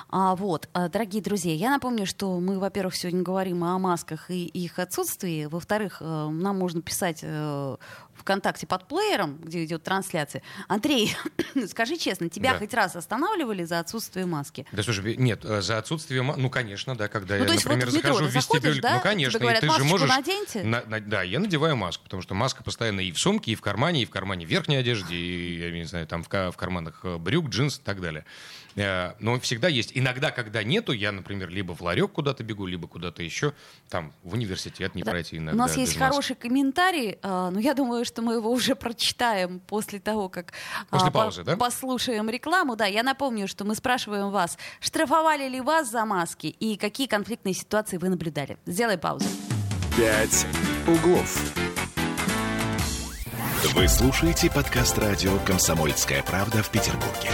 А, 0.10 0.36
вот, 0.36 0.68
а, 0.74 0.90
дорогие 0.90 1.22
друзья, 1.22 1.54
я 1.54 1.70
напомню, 1.70 2.06
что 2.06 2.40
мы, 2.40 2.60
во-первых, 2.60 2.96
сегодня 2.96 3.22
говорим 3.22 3.64
о 3.64 3.78
масках 3.80 4.30
и 4.30 4.46
их 4.46 4.80
отсутствии. 4.80 5.46
Во-вторых, 5.46 5.98
э, 6.02 6.30
нам 6.30 6.58
можно 6.58 6.82
писать 6.82 7.03
писать 7.04 7.20
э, 7.24 7.76
ВКонтакте 8.16 8.68
под 8.68 8.88
плеером, 8.88 9.38
где 9.38 9.64
идет 9.66 9.84
трансляция. 9.84 10.42
Андрей, 10.68 11.16
скажи 11.68 11.98
честно, 11.98 12.30
тебя 12.30 12.54
Да. 12.54 12.60
хоть 12.60 12.74
раз 12.74 12.96
останавливали 12.96 13.64
за 13.64 13.80
отсутствие 13.80 14.26
маски? 14.26 14.66
Да 14.72 14.84
слушай, 14.84 15.16
нет, 15.18 15.44
э, 15.46 15.62
за 15.62 15.78
отсутствие... 15.78 16.22
ма- 16.22 16.36
Ну, 16.38 16.50
конечно, 16.50 16.96
да, 16.96 17.08
когда 17.08 17.38
Ну, 17.38 17.46
я, 17.46 17.52
есть 17.52 17.66
вот 17.66 17.72
например, 17.74 17.90
в 17.92 17.96
метро 17.96 18.14
захожу 18.14 18.30
в 18.32 18.36
вестибюль... 18.36 18.82
да? 18.82 18.96
Ну, 18.96 19.02
конечно, 19.02 19.40
говорят, 19.40 19.62
ты 19.62 19.68
же 19.68 19.72
«Масочку 19.72 19.92
можешь... 19.92 20.10
наденьте?» 20.10 20.64
На- 20.64 20.84
на- 20.86 21.00
да, 21.02 21.24
я 21.24 21.40
надеваю 21.40 21.76
маску, 21.76 22.04
потому 22.04 22.22
что 22.22 22.34
маска 22.36 22.64
постоянно 22.64 23.02
и 23.02 23.12
в 23.12 23.20
сумке, 23.20 23.52
и 23.52 23.56
в 23.56 23.62
кармане, 23.62 24.04
и 24.04 24.06
в 24.06 24.10
кармане 24.10 24.46
верхней 24.46 24.78
одежды, 24.78 25.14
и, 25.16 25.60
я 25.60 25.72
не 25.72 25.84
знаю, 25.86 26.08
там 26.08 26.24
в, 26.24 26.28
в 26.30 26.56
карманах 26.58 27.00
э, 27.04 27.18
брюк, 27.18 27.50
джинс 27.50 27.80
и 27.80 27.82
так 27.82 28.00
далее. 28.02 28.26
Э, 28.76 29.14
Но 29.20 29.40
всегда 29.40 29.68
есть. 29.68 29.92
Иногда, 29.94 30.32
когда 30.32 30.64
нету, 30.64 30.94
я, 30.94 31.12
например, 31.12 31.50
либо 31.50 31.76
в 31.76 31.82
ларек 31.82 32.12
куда-то 32.12 32.44
бегу, 32.44 32.66
либо 32.66 32.88
куда-то 32.88 33.22
еще, 33.22 33.54
там, 33.90 34.14
в 34.24 34.34
университет 34.34 34.96
не 34.96 35.04
Да. 35.04 35.12
пройти 35.12 35.38
иногда. 35.38 35.54
У 35.54 35.68
нас 35.68 35.78
есть 35.78 35.96
маски. 35.98 36.12
хороший 36.12 36.36
комментарий, 36.36 37.18
но 37.24 37.60
я 37.60 37.74
думаю, 37.74 38.03
что 38.06 38.22
мы 38.22 38.34
его 38.34 38.52
уже 38.52 38.76
прочитаем 38.76 39.60
после 39.60 40.00
того, 40.00 40.30
как 40.30 40.54
а, 40.90 40.98
После 40.98 41.12
по- 41.12 41.20
паузы, 41.20 41.44
да? 41.44 41.58
послушаем 41.58 42.30
рекламу. 42.30 42.76
Да, 42.76 42.86
я 42.86 43.04
напомню, 43.04 43.48
что 43.48 43.66
мы 43.66 43.76
спрашиваем 43.76 44.32
вас, 44.32 44.58
штрафовали 44.80 45.48
ли 45.48 45.62
вас 45.62 45.90
за 45.90 46.06
маски 46.06 46.48
и 46.48 46.78
какие 46.78 47.08
конфликтные 47.08 47.54
ситуации 47.54 47.98
вы 47.98 48.10
наблюдали. 48.10 48.58
Сделай 48.66 48.98
паузу. 48.98 49.26
«Пять 49.98 50.46
углов». 50.88 51.38
Вы 53.76 53.88
слушаете 53.88 54.52
подкаст 54.52 54.98
радио 54.98 55.38
«Комсомольская 55.46 56.22
правда» 56.24 56.62
в 56.62 56.70
Петербурге. 56.70 57.32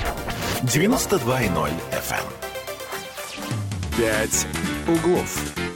92.0 0.62 1.72
FM. 1.92 2.24
«Пять 3.98 4.46
углов». 4.88 5.69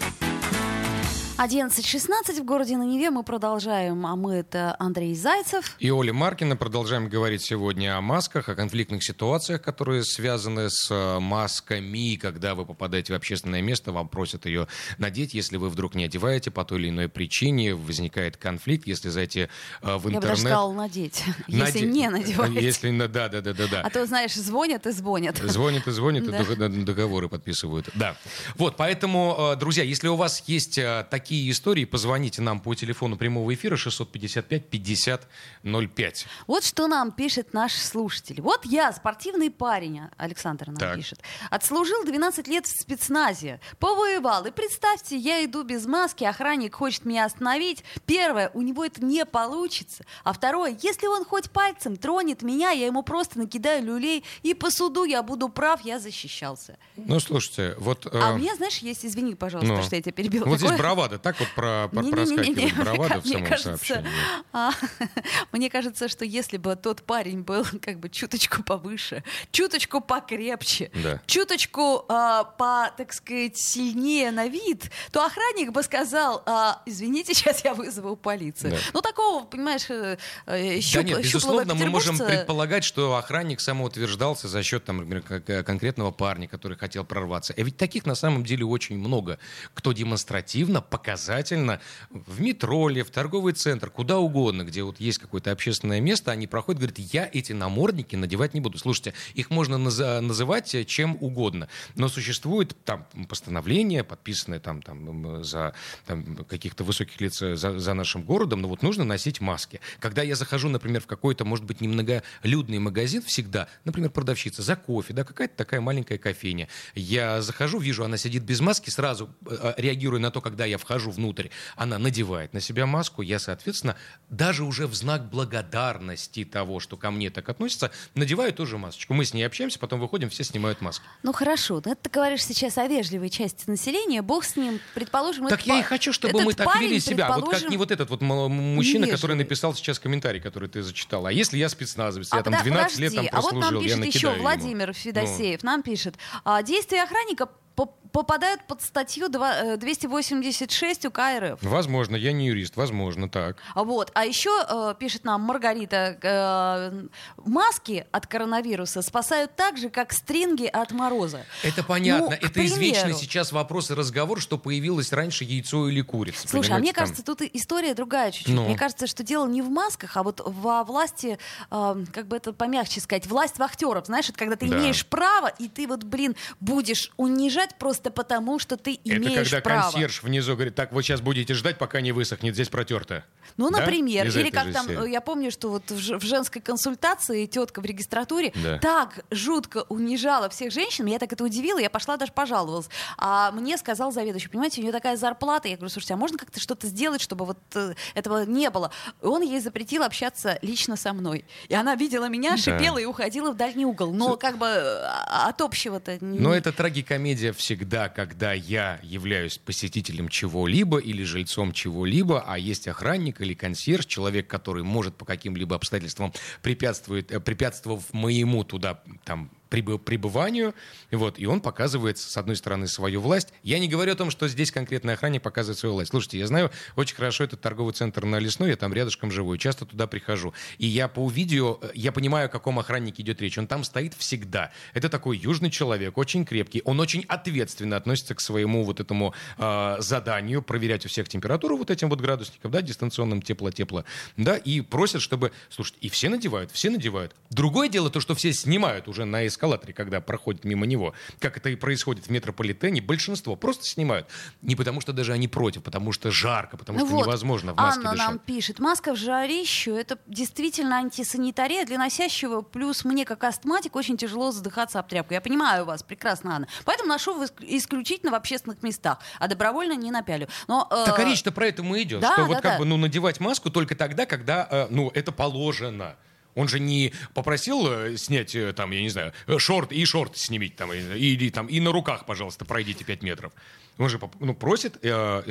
11.16 1.37 2.41
в 2.41 2.45
городе 2.45 2.77
на 2.77 2.83
Неве. 2.83 3.09
Мы 3.09 3.23
продолжаем, 3.23 4.05
а 4.05 4.15
мы 4.15 4.35
это 4.35 4.75
Андрей 4.77 5.15
Зайцев. 5.15 5.75
И 5.79 5.89
Оля 5.89 6.13
Маркина. 6.13 6.55
Продолжаем 6.55 7.09
говорить 7.09 7.41
сегодня 7.43 7.97
о 7.97 8.01
масках, 8.01 8.49
о 8.49 8.55
конфликтных 8.55 9.03
ситуациях, 9.03 9.63
которые 9.63 10.03
связаны 10.03 10.69
с 10.69 10.89
э, 10.91 11.19
масками. 11.19 12.15
Когда 12.17 12.53
вы 12.53 12.65
попадаете 12.67 13.13
в 13.13 13.15
общественное 13.15 13.63
место, 13.63 13.91
вам 13.91 14.09
просят 14.09 14.45
ее 14.45 14.67
надеть. 14.99 15.33
Если 15.33 15.57
вы 15.57 15.69
вдруг 15.69 15.95
не 15.95 16.05
одеваете 16.05 16.51
по 16.51 16.63
той 16.65 16.79
или 16.79 16.89
иной 16.89 17.09
причине, 17.09 17.73
возникает 17.73 18.37
конфликт. 18.37 18.85
Если 18.85 19.09
зайти 19.09 19.41
э, 19.41 19.47
в 19.81 19.87
Я 19.87 19.97
бы 19.97 20.01
даже 20.03 20.15
интернет... 20.17 20.37
сказала 20.37 20.73
надеть, 20.73 21.23
если 21.47 21.81
наде- 21.81 21.85
не 21.91 22.09
надеваете. 22.09 22.61
Если, 22.63 22.89
на- 22.91 23.07
да, 23.07 23.27
да, 23.27 23.41
да, 23.41 23.53
да, 23.53 23.67
да. 23.67 23.81
А 23.81 23.89
то, 23.89 24.05
знаешь, 24.05 24.33
звонят 24.35 24.85
и 24.85 24.91
звонят. 24.91 25.37
Звонят 25.37 25.87
и 25.87 25.91
звонят, 25.91 26.23
и 26.25 26.55
Да. 26.55 26.69
договоры 26.69 27.27
подписывают. 27.27 27.89
Да. 27.95 28.15
Вот, 28.55 28.77
поэтому, 28.77 29.35
э, 29.53 29.55
друзья, 29.55 29.83
если 29.83 30.07
у 30.09 30.15
вас 30.15 30.43
есть 30.45 30.77
э, 30.77 31.05
такие 31.23 31.49
истории, 31.51 31.85
позвоните 31.85 32.41
нам 32.41 32.59
по 32.59 32.75
телефону 32.75 33.15
прямого 33.15 33.53
эфира 33.53 33.77
655-50-05. 33.77 36.25
Вот 36.47 36.65
что 36.65 36.87
нам 36.87 37.13
пишет 37.13 37.53
наш 37.53 37.75
слушатель. 37.75 38.41
Вот 38.41 38.65
я, 38.65 38.91
спортивный 38.91 39.49
парень, 39.49 40.01
Александр 40.17 40.67
нам 40.67 40.75
Так. 40.75 40.97
пишет. 40.97 41.21
Отслужил 41.49 42.03
12 42.03 42.49
лет 42.49 42.65
в 42.65 42.77
спецназе, 42.77 43.61
повоевал. 43.79 44.45
И 44.45 44.51
представьте, 44.51 45.15
я 45.15 45.45
иду 45.45 45.63
без 45.63 45.85
маски, 45.85 46.25
охранник 46.25 46.75
хочет 46.75 47.05
меня 47.05 47.23
остановить. 47.23 47.85
Первое, 48.05 48.51
у 48.53 48.61
него 48.61 48.83
это 48.83 49.01
не 49.05 49.25
получится. 49.25 50.03
А 50.25 50.33
второе, 50.33 50.77
если 50.81 51.07
он 51.07 51.23
хоть 51.23 51.51
пальцем 51.51 51.95
тронет 51.95 52.41
меня, 52.41 52.71
я 52.71 52.87
ему 52.87 53.01
просто 53.01 53.39
накидаю 53.39 53.81
люлей, 53.81 54.25
и 54.41 54.53
по 54.53 54.69
суду 54.69 55.05
я 55.05 55.23
буду 55.23 55.47
прав, 55.47 55.85
я 55.85 55.99
защищался. 55.99 56.77
Ну, 56.97 57.17
слушайте, 57.21 57.75
вот... 57.77 58.07
А 58.11 58.31
э, 58.31 58.33
у 58.33 58.37
меня, 58.39 58.55
знаешь, 58.55 58.79
есть, 58.79 59.05
извини, 59.05 59.35
пожалуйста, 59.35 59.73
ну, 59.73 59.81
что 59.83 59.95
я 59.95 60.01
тебя 60.01 60.11
перебила. 60.11 60.43
Вот 60.43 60.57
здесь 60.57 60.69
Такое- 60.69 60.83
бравада, 61.13 61.17
так 61.19 61.39
вот 61.39 61.49
про, 61.55 61.87
про- 61.89 62.01
Не-не-не-не, 62.01 62.71
проскакивает 62.71 62.75
бравада 62.75 63.21
в 63.21 63.25
мне 63.25 63.33
самом 63.33 63.47
кажется, 63.47 63.69
сообщении. 63.69 64.09
а, 64.51 64.71
Мне 65.51 65.69
кажется, 65.69 66.07
что 66.07 66.25
если 66.25 66.57
бы 66.57 66.75
тот 66.75 67.03
парень 67.03 67.41
был 67.41 67.65
как 67.81 67.99
бы 67.99 68.09
чуточку 68.09 68.63
повыше, 68.63 69.23
чуточку 69.51 70.01
покрепче, 70.01 70.91
Да. 71.03 71.21
чуточку 71.25 72.05
а, 72.09 72.43
по, 72.43 72.91
так 72.97 73.13
сказать, 73.13 73.57
сильнее 73.57 74.31
на 74.31 74.47
вид, 74.47 74.89
то 75.11 75.25
охранник 75.25 75.71
бы 75.71 75.83
сказал, 75.83 76.43
а, 76.45 76.81
извините, 76.85 77.33
сейчас 77.33 77.63
я 77.63 77.73
вызову 77.73 78.15
полицию. 78.15 78.71
Да. 78.71 78.77
Ну 78.93 79.01
такого, 79.01 79.43
понимаешь, 79.45 79.85
э, 79.89 80.17
э, 80.45 80.75
Да 80.75 80.79
щуп- 80.81 81.03
нет, 81.03 81.21
безусловно, 81.21 81.75
мы 81.75 81.85
можем 81.87 82.17
предполагать, 82.17 82.83
что 82.83 83.15
охранник 83.15 83.59
самоутверждался 83.59 84.47
за 84.47 84.63
счет, 84.63 84.83
там, 84.85 84.97
например, 84.97 85.63
конкретного 85.63 86.11
парня, 86.11 86.47
который 86.47 86.77
хотел 86.77 87.03
прорваться. 87.03 87.53
А 87.57 87.61
ведь 87.61 87.77
таких 87.77 88.05
на 88.05 88.15
самом 88.15 88.43
деле 88.43 88.65
очень 88.65 88.97
много, 88.97 89.39
кто 89.73 89.91
демонстративно, 89.93 90.81
показательно 91.03 91.81
в 92.09 92.39
метро 92.39 92.87
ли, 92.87 93.01
в 93.03 93.11
торговый 93.11 93.51
центр, 93.51 93.89
куда 93.89 94.19
угодно, 94.19 94.63
где 94.63 94.83
вот 94.83 95.01
есть 95.01 95.17
какое-то 95.17 95.51
общественное 95.51 95.99
место, 95.99 96.31
они 96.31 96.47
проходят, 96.47 96.79
говорят, 96.79 96.97
я 96.97 97.29
эти 97.31 97.51
намордники 97.51 98.15
надевать 98.15 98.53
не 98.53 98.61
буду. 98.61 98.77
Слушайте, 98.77 99.13
их 99.33 99.49
можно 99.49 99.75
наза- 99.75 100.21
называть 100.21 100.73
э, 100.73 100.85
чем 100.85 101.17
угодно, 101.19 101.67
но 101.95 102.07
существует 102.07 102.73
там 102.85 103.05
постановление, 103.27 104.05
подписанное 104.05 104.61
там, 104.61 104.81
там 104.81 105.43
за 105.43 105.73
там, 106.05 106.37
каких-то 106.45 106.85
высоких 106.85 107.19
лиц 107.19 107.41
э, 107.41 107.57
за, 107.57 107.77
за 107.77 107.93
нашим 107.93 108.23
городом, 108.23 108.61
но 108.61 108.69
вот 108.69 108.81
нужно 108.81 109.03
носить 109.03 109.41
маски. 109.41 109.81
Когда 109.99 110.21
я 110.21 110.35
захожу, 110.35 110.69
например, 110.69 111.01
в 111.01 111.07
какой-то, 111.07 111.43
может 111.43 111.65
быть, 111.65 111.81
немноголюдный 111.81 112.79
магазин, 112.79 113.21
всегда, 113.23 113.67
например, 113.83 114.09
продавщица 114.09 114.61
за 114.61 114.77
кофе, 114.77 115.13
да, 115.13 115.25
какая-то 115.25 115.57
такая 115.57 115.81
маленькая 115.81 116.17
кофейня. 116.17 116.69
Я 116.95 117.41
захожу, 117.41 117.79
вижу, 117.79 118.05
она 118.05 118.15
сидит 118.15 118.43
без 118.43 118.61
маски, 118.61 118.89
сразу 118.89 119.29
э, 119.45 119.73
реагируя 119.75 120.21
на 120.21 120.31
то, 120.31 120.39
когда 120.39 120.63
я 120.63 120.77
вхожу 120.77 120.92
внутрь, 120.99 121.49
она 121.75 121.97
надевает 121.97 122.53
на 122.53 122.61
себя 122.61 122.85
маску, 122.85 123.21
я, 123.21 123.39
соответственно, 123.39 123.95
даже 124.29 124.63
уже 124.63 124.87
в 124.87 124.93
знак 124.93 125.29
благодарности 125.29 126.43
того, 126.45 126.79
что 126.79 126.97
ко 126.97 127.11
мне 127.11 127.29
так 127.29 127.47
относятся, 127.49 127.91
надеваю 128.15 128.53
тоже 128.53 128.77
масочку. 128.77 129.13
Мы 129.13 129.25
с 129.25 129.33
ней 129.33 129.43
общаемся, 129.43 129.79
потом 129.79 129.99
выходим, 129.99 130.29
все 130.29 130.43
снимают 130.43 130.81
маски. 130.81 131.03
Ну 131.23 131.33
хорошо, 131.33 131.81
ну, 131.85 131.91
это 131.91 132.03
ты 132.03 132.09
говоришь 132.09 132.43
сейчас 132.45 132.77
о 132.77 132.87
вежливой 132.87 133.29
части 133.29 133.69
населения, 133.69 134.21
бог 134.21 134.43
с 134.43 134.55
ним, 134.55 134.79
предположим... 134.93 135.47
Так 135.47 135.65
я 135.65 135.79
и 135.79 135.83
хочу, 135.83 136.13
чтобы 136.13 136.41
мы 136.41 136.53
так 136.53 136.79
вели 136.79 136.99
себя. 136.99 137.31
Вот 137.31 137.49
как 137.49 137.69
не 137.69 137.77
вот 137.77 137.91
этот 137.91 138.09
вот 138.09 138.21
мужчина, 138.21 139.07
который 139.07 139.35
написал 139.35 139.73
сейчас 139.73 139.99
комментарий, 139.99 140.39
который 140.41 140.69
ты 140.69 140.81
зачитала. 140.81 141.29
А 141.29 141.31
если 141.31 141.57
я 141.57 141.69
спецназовец, 141.69 142.33
я 142.33 142.41
там 142.43 142.53
подо- 142.53 142.63
12 142.63 142.99
лет 142.99 143.15
там 143.15 143.27
а 143.31 143.41
прослужил, 143.41 143.81
я 143.81 143.87
еще 143.87 143.97
накидаю 143.97 144.33
ему. 144.35 144.43
Владимир 144.43 144.93
Федосеев, 144.93 145.63
нам 145.63 145.83
пишет, 145.83 146.15
а, 146.43 146.61
действия 146.63 147.03
охранника 147.03 147.47
по- 147.75 147.95
попадают 148.17 148.61
под 148.67 148.81
статью 148.81 149.27
два- 149.27 149.55
э, 149.73 149.77
286 149.77 151.05
УК 151.05 151.19
РФ. 151.39 151.59
Возможно, 151.63 152.15
я 152.15 152.31
не 152.31 152.45
юрист, 152.47 152.77
возможно, 152.77 153.27
так. 153.27 153.57
А 153.73 153.83
Вот. 153.83 154.11
А 154.13 154.23
еще 154.25 154.51
э, 154.69 154.93
пишет 154.99 155.25
нам 155.25 155.41
Маргарита, 155.41 156.17
э, 156.21 157.03
маски 157.43 158.05
от 158.11 158.27
коронавируса 158.27 159.01
спасают 159.01 159.55
так 159.55 159.77
же, 159.77 159.89
как 159.89 160.13
стринги 160.13 160.65
от 160.67 160.91
мороза. 160.91 161.43
Это 161.63 161.83
понятно. 161.83 162.27
Ну, 162.29 162.31
это 162.31 162.63
извечный 162.65 163.01
примеру. 163.01 163.19
сейчас 163.19 163.51
вопрос 163.51 163.89
и 163.89 163.95
разговор, 163.95 164.39
что 164.39 164.57
появилось 164.59 165.11
раньше 165.11 165.43
яйцо 165.43 165.89
или 165.89 166.01
курица. 166.01 166.47
Слушай, 166.47 166.75
а 166.75 166.77
мне 166.79 166.93
там. 166.93 167.01
кажется, 167.05 167.23
тут 167.25 167.41
история 167.41 167.95
другая 167.95 168.31
чуть-чуть. 168.31 168.53
Ну. 168.53 168.65
Мне 168.65 168.77
кажется, 168.77 169.07
что 169.07 169.23
дело 169.23 169.47
не 169.47 169.61
в 169.63 169.69
масках, 169.69 170.15
а 170.17 170.23
вот 170.23 170.39
во 170.45 170.83
власти, 170.83 171.39
э, 171.71 172.05
как 172.13 172.27
бы 172.27 172.37
это 172.37 172.53
помягче 172.53 173.01
сказать, 173.01 173.25
власть 173.25 173.57
вахтеров. 173.57 174.05
Знаешь, 174.05 174.29
это 174.29 174.37
когда 174.37 174.55
ты 174.55 174.67
Да. 174.67 174.77
имеешь 174.77 175.03
право, 175.07 175.47
и 175.47 175.67
ты 175.67 175.87
вот, 175.87 176.03
блин, 176.03 176.35
будешь 176.59 177.11
унижать 177.17 177.75
просто 177.79 178.02
Просто 178.03 178.11
потому, 178.23 178.59
что 178.59 178.75
ты 178.75 178.99
имеешь 179.05 179.47
Это 179.47 179.57
когда 179.57 179.61
право. 179.61 179.91
консьерж 179.91 180.23
внизу 180.23 180.53
говорит, 180.55 180.75
так, 180.75 180.91
вы 180.91 181.03
сейчас 181.03 181.21
будете 181.21 181.53
ждать, 181.53 181.77
пока 181.77 182.01
не 182.01 182.11
высохнет, 182.11 182.53
здесь 182.53 182.67
протерто. 182.67 183.23
Ну, 183.55 183.69
Да? 183.71 183.79
например, 183.79 184.27
Из 184.27 184.35
или 184.35 184.49
как 184.49 184.73
там, 184.73 184.87
серии. 184.87 185.09
я 185.11 185.21
помню, 185.21 185.51
что 185.51 185.69
вот 185.69 185.89
в, 185.89 186.21
женской 186.25 186.61
консультации 186.61 187.45
тетка 187.45 187.79
в 187.81 187.85
регистратуре 187.85 188.51
Да. 188.61 188.77
так 188.79 189.23
жутко 189.31 189.85
унижала 189.89 190.49
всех 190.49 190.73
женщин, 190.73 191.05
меня 191.05 191.17
так 191.19 191.31
это 191.31 191.43
удивило, 191.45 191.77
я 191.79 191.89
пошла 191.89 192.17
даже 192.17 192.33
пожаловалась. 192.33 192.89
А 193.17 193.51
мне 193.51 193.77
сказал 193.77 194.11
заведующий, 194.11 194.49
понимаете, 194.49 194.81
у 194.81 194.83
нее 194.83 194.91
такая 194.91 195.15
зарплата, 195.15 195.69
я 195.69 195.75
говорю, 195.77 195.89
слушайте, 195.89 196.15
а 196.15 196.17
можно 196.17 196.37
как-то 196.37 196.59
что-то 196.59 196.87
сделать, 196.87 197.21
чтобы 197.21 197.45
вот 197.45 197.57
э, 197.75 197.93
этого 198.15 198.43
не 198.45 198.69
было? 198.69 198.91
И 199.21 199.25
он 199.25 199.41
ей 199.43 199.61
запретил 199.61 200.03
общаться 200.03 200.59
лично 200.61 200.97
со 200.97 201.13
мной. 201.13 201.45
И 201.69 201.73
она 201.75 201.95
видела 201.95 202.25
меня, 202.27 202.57
шипела 202.57 202.97
и 202.97 203.05
уходила 203.05 203.51
в 203.51 203.55
дальний 203.55 203.85
угол. 203.85 204.11
Но 204.11 204.35
как 204.35 204.57
бы 204.57 204.65
э, 204.65 205.05
от 205.47 205.61
общего-то... 205.61 206.17
не- 206.25 206.39
Но 206.39 206.53
это 206.53 206.73
трагикомедия 206.73 207.53
всегда, 207.53 207.92
когда 208.09 208.53
я 208.53 208.99
являюсь 209.03 209.59
посетителем 209.59 210.27
чего-либо 210.27 210.97
или 210.97 211.23
жильцом 211.23 211.71
чего-либо, 211.71 212.43
а 212.45 212.57
есть 212.57 212.87
охранник 212.87 213.39
или 213.39 213.53
консьерж, 213.53 214.05
человек, 214.05 214.47
который 214.47 214.83
может 214.83 215.15
по 215.15 215.25
каким-либо 215.25 215.75
обстоятельствам 215.75 216.33
препятствует, 216.61 217.31
э, 217.31 217.39
препятствовав 217.39 218.11
моему 218.11 218.63
туда 218.63 219.01
там 219.25 219.51
пребыванию, 219.81 220.73
вот, 221.11 221.39
и 221.39 221.45
он 221.45 221.61
показывает, 221.61 222.17
с 222.17 222.37
одной 222.37 222.55
стороны, 222.55 222.87
свою 222.87 223.21
власть. 223.21 223.49
Я 223.63 223.79
не 223.79 223.87
говорю 223.87 224.13
о 224.13 224.15
том, 224.15 224.29
что 224.29 224.47
здесь 224.47 224.71
конкретный 224.71 225.13
охранник 225.13 225.41
показывает 225.41 225.79
свою 225.79 225.95
власть. 225.95 226.11
Слушайте, 226.11 226.39
я 226.39 226.47
знаю 226.47 226.71
очень 226.95 227.15
хорошо 227.15 227.43
этот 227.43 227.61
торговый 227.61 227.93
центр 227.93 228.25
на 228.25 228.37
Лесной, 228.39 228.69
я 228.69 228.75
там 228.75 228.93
рядышком 228.93 229.31
живу, 229.31 229.53
и 229.53 229.59
часто 229.59 229.85
туда 229.85 230.07
прихожу. 230.07 230.53
И 230.77 230.85
я 230.85 231.07
по 231.07 231.27
видео, 231.29 231.79
э, 231.81 231.91
я 231.95 232.11
понимаю, 232.11 232.45
о 232.45 232.49
каком 232.49 232.79
охраннике 232.79 233.23
идет 233.23 233.41
речь. 233.41 233.57
Он 233.57 233.67
там 233.67 233.83
стоит 233.83 234.13
всегда. 234.13 234.71
Это 234.93 235.09
такой 235.09 235.37
южный 235.37 235.69
человек, 235.69 236.17
очень 236.17 236.45
крепкий. 236.45 236.81
Он 236.85 236.99
очень 236.99 237.25
ответственно 237.27 237.97
относится 237.97 238.35
к 238.35 238.39
своему 238.39 238.83
вот 238.83 238.99
этому 238.99 239.33
э, 239.57 239.95
заданию 239.99 240.61
проверять 240.61 241.05
у 241.05 241.09
всех 241.09 241.29
температуру 241.29 241.77
вот 241.77 241.89
этим 241.91 242.09
вот 242.09 242.21
градусником, 242.21 242.71
да, 242.71 242.81
дистанционным 242.81 243.41
тепло-тепло, 243.41 244.05
да, 244.37 244.57
и 244.57 244.81
просят, 244.81 245.21
чтобы, 245.21 245.51
слушайте, 245.69 245.99
и 246.01 246.09
все 246.09 246.29
надевают, 246.29 246.71
все 246.71 246.89
надевают. 246.89 247.35
Другое 247.49 247.89
дело 247.89 248.09
то, 248.09 248.19
что 248.19 248.35
все 248.35 248.53
снимают 248.53 249.07
уже 249.07 249.25
на 249.25 249.47
эскалаторе, 249.63 249.93
когда 249.93 250.21
проходят 250.21 250.65
мимо 250.65 250.85
него, 250.85 251.13
как 251.39 251.57
это 251.57 251.69
и 251.69 251.75
происходит 251.75 252.27
в 252.27 252.29
метрополитене, 252.29 253.01
большинство 253.01 253.55
просто 253.55 253.85
снимают. 253.85 254.27
Не 254.61 254.75
потому 254.75 255.01
что 255.01 255.13
даже 255.13 255.33
они 255.33 255.47
против, 255.47 255.83
потому 255.83 256.11
что 256.11 256.31
жарко, 256.31 256.77
потому 256.77 256.99
Ну 256.99 257.05
что 257.05 257.15
вот, 257.15 257.25
невозможно 257.25 257.73
в 257.73 257.77
маске 257.77 257.99
Анна 257.99 258.11
дышать. 258.11 258.27
нам 258.27 258.39
пишет, 258.39 258.79
маска 258.79 259.13
в 259.13 259.17
жарищу, 259.17 259.95
это 259.95 260.17
действительно 260.27 260.97
антисанитария 260.97 261.85
для 261.85 261.97
носящего, 261.97 262.61
плюс 262.61 263.05
мне 263.05 263.25
как 263.25 263.43
астматик 263.43 263.95
очень 263.95 264.17
тяжело 264.17 264.51
задыхаться 264.51 264.99
об 264.99 265.07
тряпку. 265.07 265.33
Я 265.33 265.41
понимаю 265.41 265.85
вас 265.85 266.03
прекрасно, 266.03 266.55
Анна. 266.55 266.67
Поэтому 266.85 267.09
ношу 267.09 267.45
исключительно 267.61 268.31
в 268.31 268.35
общественных 268.35 268.83
местах, 268.83 269.19
а 269.39 269.47
добровольно 269.47 269.93
не 269.93 270.11
напялю. 270.11 270.47
Но, 270.67 270.87
э, 270.91 271.03
Так 271.05 271.19
а 271.19 271.23
речь-то 271.23 271.51
про 271.51 271.67
это 271.67 271.83
мы 271.83 272.01
идем, 272.03 272.19
да, 272.19 272.33
что 272.33 272.41
да, 272.41 272.47
вот 272.47 272.55
как 272.55 272.63
да. 272.63 272.77
бы, 272.79 272.85
ну, 272.85 272.97
надевать 272.97 273.39
маску 273.39 273.69
только 273.69 273.95
тогда, 273.95 274.25
когда, 274.25 274.67
э, 274.69 274.87
ну, 274.89 275.09
это 275.13 275.31
положено. 275.31 276.15
Он 276.55 276.67
же 276.67 276.79
не 276.79 277.13
попросил 277.33 277.87
э, 277.87 278.17
снять, 278.17 278.55
э, 278.55 278.73
там, 278.73 278.91
я 278.91 279.01
не 279.01 279.09
знаю, 279.09 279.33
э, 279.47 279.57
шорт 279.57 279.91
и 279.91 280.05
шорт 280.05 280.37
снимите, 280.37 280.75
там, 280.75 280.93
или 280.93 281.49
там, 281.49 281.67
и 281.67 281.79
на 281.79 281.91
руках, 281.91 282.25
пожалуйста, 282.25 282.65
пройдите 282.65 283.03
5 283.03 283.23
метров. 283.23 283.53
Он 283.97 284.09
же 284.09 284.19
ну, 284.39 284.53
просит, 284.53 284.97
э, 285.01 285.43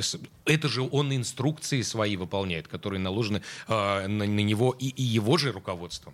это 0.45 0.67
же 0.67 0.81
он 0.81 1.15
инструкции 1.15 1.81
свои 1.81 2.17
выполняет, 2.17 2.67
которые 2.67 2.99
наложены 2.99 3.41
э, 3.67 4.07
на, 4.07 4.25
на 4.25 4.39
него 4.39 4.75
и, 4.77 4.89
и 4.89 5.03
его 5.03 5.37
же 5.37 5.51
руководством 5.51 6.13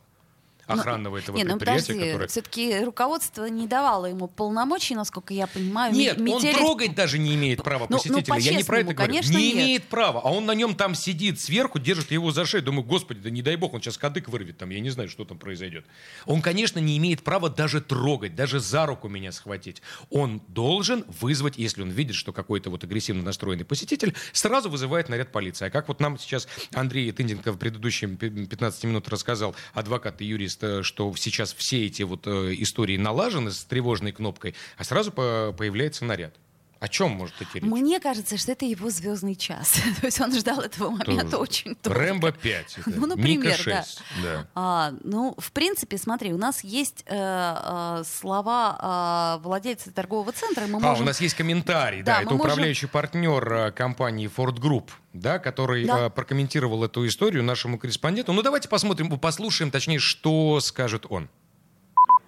охранного 0.73 1.17
этого 1.17 1.35
не, 1.35 1.43
ну 1.43 1.51
предприятия, 1.57 1.87
подожди, 1.93 2.07
которое... 2.11 2.27
все-таки 2.27 2.79
руководство 2.83 3.45
не 3.45 3.67
давало 3.67 4.05
ему 4.07 4.27
полномочий, 4.27 4.95
насколько 4.95 5.33
я 5.33 5.47
понимаю. 5.47 5.93
Нет, 5.93 6.17
ме- 6.19 6.33
он 6.33 6.41
метелить- 6.41 6.55
трогать 6.57 6.95
даже 6.95 7.17
не 7.17 7.35
имеет 7.35 7.63
права 7.63 7.87
Ну, 7.89 7.97
ну, 7.97 7.97
посетителя. 8.21 8.37
Я 8.39 8.57
не 8.57 8.63
про 8.63 8.79
это 8.79 8.93
говорю. 8.93 9.07
конечно, 9.07 9.37
не 9.37 9.47
нет. 9.47 9.55
имеет 9.55 9.83
права. 9.85 10.21
А 10.23 10.31
он 10.31 10.45
на 10.45 10.53
нем 10.53 10.75
там 10.75 10.95
сидит 10.95 11.39
сверху, 11.39 11.79
держит 11.79 12.11
его 12.11 12.31
за 12.31 12.45
шею. 12.45 12.63
Думаю, 12.63 12.83
господи, 12.85 13.19
да 13.19 13.29
не 13.29 13.41
дай 13.41 13.55
бог, 13.55 13.73
он 13.73 13.81
сейчас 13.81 13.97
кадык 13.97 14.29
вырвет 14.29 14.57
там. 14.57 14.69
Я 14.69 14.79
не 14.79 14.89
знаю, 14.89 15.09
что 15.09 15.25
там 15.25 15.37
произойдет. 15.37 15.85
Он, 16.25 16.41
конечно, 16.41 16.79
не 16.79 16.97
имеет 16.97 17.23
права 17.23 17.49
даже 17.49 17.81
трогать, 17.81 18.35
даже 18.35 18.59
за 18.59 18.85
руку 18.85 19.07
меня 19.09 19.31
схватить. 19.31 19.81
Он 20.09 20.41
должен 20.47 21.05
вызвать, 21.19 21.57
если 21.57 21.81
он 21.81 21.89
видит, 21.89 22.15
что 22.15 22.31
какой-то 22.33 22.69
вот 22.69 22.83
агрессивно 22.83 23.23
настроенный 23.23 23.65
посетитель, 23.65 24.15
сразу 24.33 24.69
вызывает 24.69 25.09
наряд 25.09 25.31
полиции. 25.31 25.65
А 25.67 25.69
как 25.69 25.87
вот 25.87 25.99
нам 25.99 26.17
сейчас 26.17 26.47
Андрей 26.73 27.11
Тынденко 27.11 27.51
в 27.51 27.57
предыдущие 27.57 28.09
пи- 28.15 28.29
15 28.29 28.83
минут 28.85 29.07
рассказал, 29.09 29.55
адвокат 29.73 30.21
и 30.21 30.25
юрист, 30.25 30.58
что 30.83 31.13
сейчас 31.15 31.53
все 31.53 31.85
эти 31.85 32.03
вот 32.03 32.27
э, 32.27 32.53
истории 32.57 32.97
налажены 32.97 33.51
с 33.51 33.63
тревожной 33.63 34.11
кнопкой, 34.11 34.55
а 34.77 34.83
сразу 34.83 35.11
по- 35.11 35.53
появляется 35.57 36.05
наряд. 36.05 36.35
О 36.79 36.87
чем 36.87 37.11
может 37.11 37.35
идти 37.41 37.59
речь? 37.59 37.63
Мне 37.63 37.99
кажется, 37.99 38.37
что 38.37 38.53
это 38.53 38.63
его 38.63 38.89
звездный 38.89 39.35
час. 39.35 39.71
То 39.99 40.05
есть 40.05 40.21
он 40.21 40.33
ждал 40.33 40.61
этого 40.61 40.91
момента 40.91 41.37
очень 41.37 41.75
долго. 41.83 41.99
Рэмбо 41.99 42.31
5. 42.31 42.77
это, 42.77 42.89
Ну, 42.97 43.05
например, 43.07 43.37
Мика 43.39 43.49
да. 43.65 43.83
6. 43.83 44.01
Да. 44.23 44.47
А, 44.55 44.91
ну, 45.03 45.35
в 45.37 45.51
принципе, 45.51 45.97
смотри, 45.97 46.33
у 46.33 46.37
нас 46.37 46.63
есть 46.63 47.03
э, 47.05 47.15
э, 47.17 48.03
слова 48.05 49.37
э, 49.41 49.43
владельца 49.43 49.91
торгового 49.93 50.31
центра. 50.31 50.67
Мы 50.67 50.77
А, 50.77 50.89
можем... 50.91 51.03
у 51.03 51.07
нас 51.07 51.19
есть 51.19 51.35
комментарий, 51.35 52.01
да, 52.01 52.15
Да, 52.15 52.21
это 52.21 52.29
можем- 52.31 52.39
управляющий 52.41 52.87
партнер 52.87 53.53
э, 53.53 53.71
компании 53.71 54.29
Ford 54.33 54.55
Group, 54.57 54.89
да, 55.11 55.37
который 55.37 55.83
Да. 55.85 56.05
э, 56.05 56.09
прокомментировал 56.09 56.85
эту 56.85 57.05
историю 57.05 57.43
нашему 57.43 57.77
корреспонденту. 57.77 58.31
Ну, 58.31 58.41
давайте 58.41 58.69
посмотрим, 58.69 59.19
послушаем, 59.19 59.69
точнее, 59.69 59.99
что 59.99 60.61
скажет 60.61 61.05
он. 61.09 61.27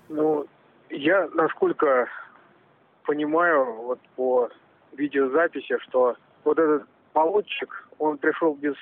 Ну, 0.09 0.45
я, 0.89 1.29
насколько 1.33 2.07
понимаю, 3.11 3.65
вот 3.73 3.99
по 4.15 4.49
видеозаписи, 4.93 5.77
что 5.79 6.15
вот 6.45 6.57
этот 6.57 6.83
молодчик, 7.13 7.89
он 7.99 8.17
пришел 8.17 8.55
без, 8.55 8.75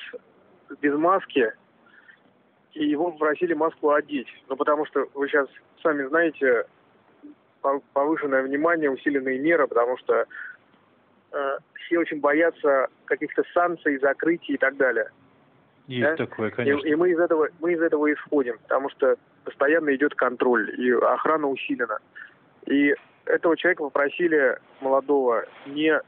без 0.81 0.93
маски, 0.95 1.51
и 2.73 2.85
его 2.85 3.09
попросили 3.11 3.55
маску 3.55 3.89
одеть. 3.91 4.27
Ну, 4.47 4.55
потому 4.55 4.85
что 4.85 5.07
вы 5.15 5.27
сейчас 5.27 5.47
сами 5.81 6.05
знаете, 6.09 6.67
пов- 7.63 7.81
повышенное 7.93 8.43
внимание, 8.43 8.91
усиленные 8.91 9.39
меры, 9.39 9.67
потому 9.67 9.97
что 9.97 10.25
э, 11.31 11.57
все 11.73 11.97
очень 11.97 12.19
боятся 12.19 12.87
каких-то 13.05 13.43
санкций, 13.51 13.97
закрытий 13.97 14.53
и 14.53 14.57
так 14.57 14.77
далее. 14.77 15.09
Есть 15.87 16.07
Да? 16.17 16.27
такое, 16.27 16.49
И, 16.49 16.51
конечно. 16.51 16.87
и 16.87 16.93
мы 16.93 17.09
из 17.09 17.19
этого 17.19 17.49
мы 17.59 17.73
из 17.73 17.81
этого 17.81 18.13
исходим, 18.13 18.59
потому 18.59 18.91
что 18.91 19.15
постоянно 19.43 19.95
идет 19.95 20.13
контроль 20.13 20.69
и 20.79 20.91
охрана 20.91 21.47
усилена. 21.47 21.97
И 22.67 22.93
этого 23.29 23.55
человека 23.55 23.83
попросили 23.83 24.57
молодого 24.81 25.45
не, 25.67 26.01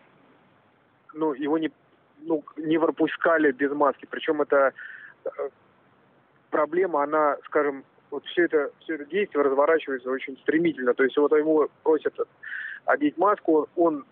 ну 1.14 1.34
его 1.34 1.58
не, 1.58 1.72
ну 2.20 2.44
не 2.58 2.80
пропускали 2.80 3.52
без 3.52 3.72
маски. 3.72 4.08
Причем 4.10 4.42
это 4.42 4.74
э, 5.26 5.30
проблема, 6.50 7.04
она, 7.04 7.38
скажем, 7.46 7.84
вот 8.10 8.26
все 8.26 8.46
это 8.46 8.72
все 8.80 8.96
это 8.96 9.06
действие 9.06 9.44
разворачивается 9.44 10.10
очень 10.10 10.38
стремительно. 10.40 10.94
То 10.94 11.04
есть 11.04 11.16
вот 11.18 11.32
ему 11.32 11.70
просят 11.84 12.16
одеть 12.86 13.18
маску, 13.18 13.70
он 13.76 14.04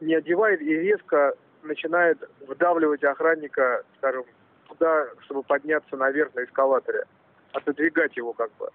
не 0.00 0.14
одевает 0.14 0.60
и 0.60 0.74
резко 0.74 1.34
начинает 1.62 2.18
вдавливать 2.48 3.04
охранника, 3.04 3.84
скажем, 3.98 4.24
туда, 4.68 5.06
чтобы 5.20 5.42
подняться 5.44 5.96
наверх 5.96 6.34
на 6.34 6.44
эскалаторе, 6.44 7.04
отодвигать 7.52 8.16
его 8.16 8.32
как 8.32 8.50
бы. 8.58 8.70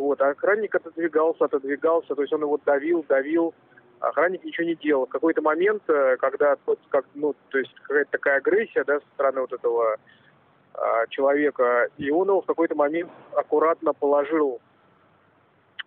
Вот, 0.00 0.18
а 0.22 0.30
охранник 0.30 0.74
отодвигался, 0.74 1.44
отодвигался, 1.44 2.14
то 2.14 2.22
есть 2.22 2.32
он 2.32 2.40
его 2.40 2.58
давил, 2.64 3.04
давил, 3.06 3.52
а 4.00 4.08
охранник 4.08 4.42
ничего 4.42 4.66
не 4.66 4.74
делал. 4.74 5.04
В 5.04 5.10
какой-то 5.10 5.42
момент, 5.42 5.82
э, 5.88 6.16
когда 6.16 6.56
как, 6.88 7.04
ну, 7.14 7.34
то 7.50 7.58
есть 7.58 7.74
какая-то 7.82 8.10
такая 8.12 8.38
агрессия, 8.38 8.82
да, 8.84 8.98
со 8.98 9.06
стороны 9.12 9.42
вот 9.42 9.52
этого 9.52 9.96
а, 10.72 11.06
человека, 11.08 11.88
и 11.98 12.10
он 12.10 12.28
его 12.28 12.40
в 12.40 12.46
какой-то 12.46 12.74
момент 12.76 13.10
аккуратно 13.36 13.92
положил, 13.92 14.62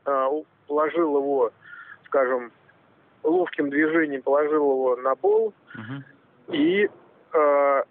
а, 0.06 0.30
положил 0.67 1.17
его, 1.17 1.52
скажем, 2.06 2.52
ловким 3.23 3.71
движением 3.71 4.21
положил 4.21 4.73
его 4.73 4.95
на 4.97 5.15
пол, 5.15 5.56
Мгм. 5.73 6.04
и 6.49 6.88
э, 7.34 7.84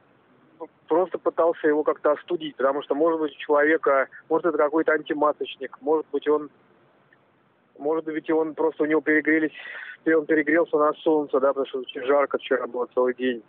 просто 0.93 1.17
пытался 1.17 1.69
его 1.69 1.85
как-то 1.85 2.13
остудить, 2.13 2.55
потому 2.57 2.83
что, 2.83 2.95
может 2.95 3.19
быть, 3.19 3.35
у 3.35 3.39
человека, 3.39 4.09
может, 4.29 4.45
это 4.45 4.59
какой-то 4.59 4.93
антимасочник, 4.93 5.79
может 5.81 6.05
быть, 6.13 6.29
он, 6.29 6.51
может 7.79 8.05
быть, 8.05 8.31
он 8.31 8.55
просто 8.55 8.83
у 8.83 8.87
него 8.87 9.01
перегрелись, 9.01 9.55
он 10.05 10.27
перегрелся 10.27 10.77
на 10.77 10.93
солнце, 10.93 11.41
да, 11.41 11.49
потому 11.49 11.67
что 11.67 11.79
очень 11.79 12.05
жарко 12.05 12.37
вчера 12.37 12.67
было 12.67 12.87
целый 12.95 13.15
день. 13.15 13.43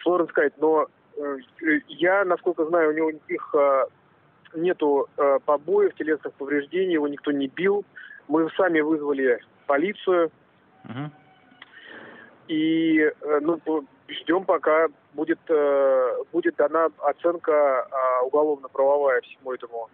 Сложно 0.00 0.28
сказать, 0.28 0.52
но 0.58 0.86
э, 1.16 1.38
я, 1.88 2.24
насколько 2.24 2.64
знаю, 2.66 2.90
у 2.90 2.92
него 2.92 3.10
никаких 3.10 3.52
э, 3.58 3.86
нету 4.54 5.08
э, 5.16 5.38
побоев, 5.44 5.92
телесных 5.96 6.32
повреждений, 6.34 6.92
его 6.92 7.08
никто 7.08 7.32
не 7.32 7.48
бил. 7.48 7.84
Мы 8.28 8.48
сами 8.50 8.78
вызвали 8.78 9.40
полицию, 9.66 10.30
Мгм. 10.84 11.10
и 12.46 13.12
ну, 13.40 13.60
ждем, 14.14 14.44
пока 14.44 14.88
будет, 15.14 15.38
э, 15.48 16.24
будет 16.32 16.56
дана 16.56 16.88
оценка 16.98 17.86
а, 17.90 18.22
уголовно-правовая 18.22 19.20
всему 19.22 19.52
этому, 19.52 19.90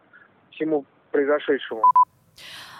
всему 0.50 0.84
произошедшему. 1.10 1.82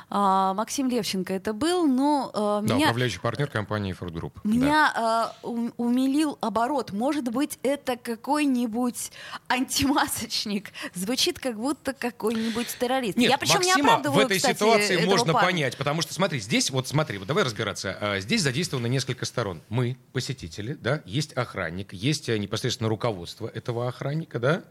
А, 0.09 0.55
Максим 0.55 0.89
Левченко 0.89 1.33
это 1.35 1.53
был, 1.53 1.87
но 1.87 2.31
а, 2.33 2.61
Да, 2.63 2.75
меня... 2.75 2.87
управляющий 2.87 3.19
партнер 3.19 3.49
компании 3.49 3.93
Ford 3.99 4.13
Group. 4.13 4.33
Да. 4.45 4.49
Меня 4.51 4.93
а, 4.95 5.37
у- 5.43 5.71
умилил 5.77 6.39
оборот. 6.41 6.93
Может 6.93 7.25
быть, 7.33 7.59
это 7.65 7.97
какой-нибудь 7.97 9.11
антимасочник. 9.49 10.71
Звучит 10.95 11.39
как 11.39 11.57
будто 11.57 11.93
какой-нибудь 11.93 12.69
террорист. 12.79 13.17
Нет, 13.19 13.31
Я 13.31 13.39
причем 13.39 13.61
не 13.61 13.69
Максима 13.69 13.89
оправдываю, 13.95 14.23
в 14.23 14.27
этой 14.27 14.37
кстати, 14.39 14.55
ситуации 14.57 15.05
можно 15.05 15.33
парня. 15.33 15.47
понять, 15.49 15.77
потому 15.77 16.03
что, 16.03 16.15
смотри, 16.15 16.39
здесь, 16.41 16.71
вот 16.71 16.87
смотри, 16.89 17.19
вот 17.19 17.27
давай 17.27 17.45
разбираться. 17.45 17.97
А, 18.01 18.21
Здесь 18.21 18.43
задействовано 18.43 18.87
несколько 18.87 19.25
сторон. 19.25 19.61
Мы, 19.69 19.97
посетители, 20.13 20.75
да, 20.75 21.03
есть 21.05 21.33
охранник, 21.33 21.93
есть 21.93 22.29
э, 22.29 22.39
непосредственно 22.39 22.89
руководство 22.89 23.49
этого 23.49 23.89
охранника, 23.89 24.39
да, 24.39 24.63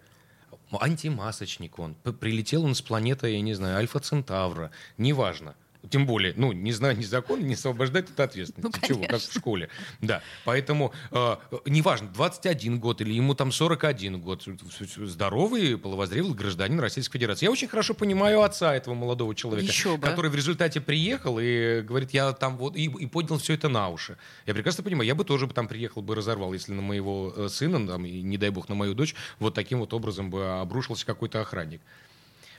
антимасочник 0.72 1.80
он. 1.80 1.96
Прилетел 1.96 2.66
он 2.66 2.76
с 2.76 2.82
планеты, 2.82 3.30
я 3.30 3.42
не 3.42 3.54
знаю, 3.54 3.78
Альфа 3.78 4.00
Центавра, 4.00 4.72
неважно. 4.98 5.56
Тем 5.90 6.06
более, 6.06 6.34
ну, 6.36 6.52
не 6.52 6.72
знаю, 6.72 6.98
ни 6.98 7.04
закон 7.04 7.42
не 7.42 7.54
освобождает 7.54 8.10
от 8.10 8.20
ответственности. 8.20 8.80
Ну, 8.82 8.88
Чего, 8.88 9.06
как 9.08 9.22
в 9.22 9.34
школе. 9.34 9.70
Да. 10.02 10.22
Поэтому, 10.44 10.94
э, 11.12 11.36
э, 11.52 11.58
неважно, 11.66 12.10
21 12.10 12.80
год 12.80 13.02
или 13.02 13.14
ему 13.14 13.36
там 13.36 13.52
41 13.52 14.20
год, 14.20 14.44
здоровый, 14.98 15.78
половозрелый 15.78 16.34
гражданин 16.34 16.80
Российской 16.80 17.18
Федерации. 17.18 17.46
Я 17.46 17.52
очень 17.52 17.68
хорошо 17.68 17.94
понимаю 17.94 18.42
отца 18.42 18.76
этого 18.76 18.94
молодого 18.94 19.36
человека, 19.36 19.68
Еще 19.68 19.98
бы. 19.98 20.08
который 20.08 20.32
в 20.32 20.36
результате 20.36 20.82
приехал 20.82 21.40
и 21.40 21.82
говорит, 21.82 22.12
я 22.12 22.32
там 22.34 22.58
вот, 22.58 22.76
и, 22.76 22.86
и 22.86 23.06
поднял 23.08 23.38
все 23.38 23.54
это 23.54 23.70
на 23.70 23.90
уши. 23.90 24.18
Я 24.46 24.54
прекрасно 24.54 24.84
понимаю, 24.84 25.08
я 25.08 25.16
бы 25.16 25.24
тоже 25.24 25.48
бы 25.48 25.54
там 25.54 25.68
приехал 25.68 26.02
бы 26.02 26.16
разорвал, 26.16 26.54
если 26.54 26.74
на 26.74 26.82
моего 26.82 27.34
э, 27.36 27.48
сына, 27.50 27.86
там, 27.88 28.06
и, 28.06 28.22
не 28.22 28.38
дай 28.38 28.50
бог, 28.50 28.70
на 28.70 28.76
мою 28.76 28.94
дочь, 28.94 29.16
вот 29.40 29.54
таким 29.54 29.80
вот 29.80 29.94
образом 29.94 30.30
бы 30.30 30.60
обрушился 30.60 31.06
какой-то 31.06 31.42
охранник. 31.42 31.82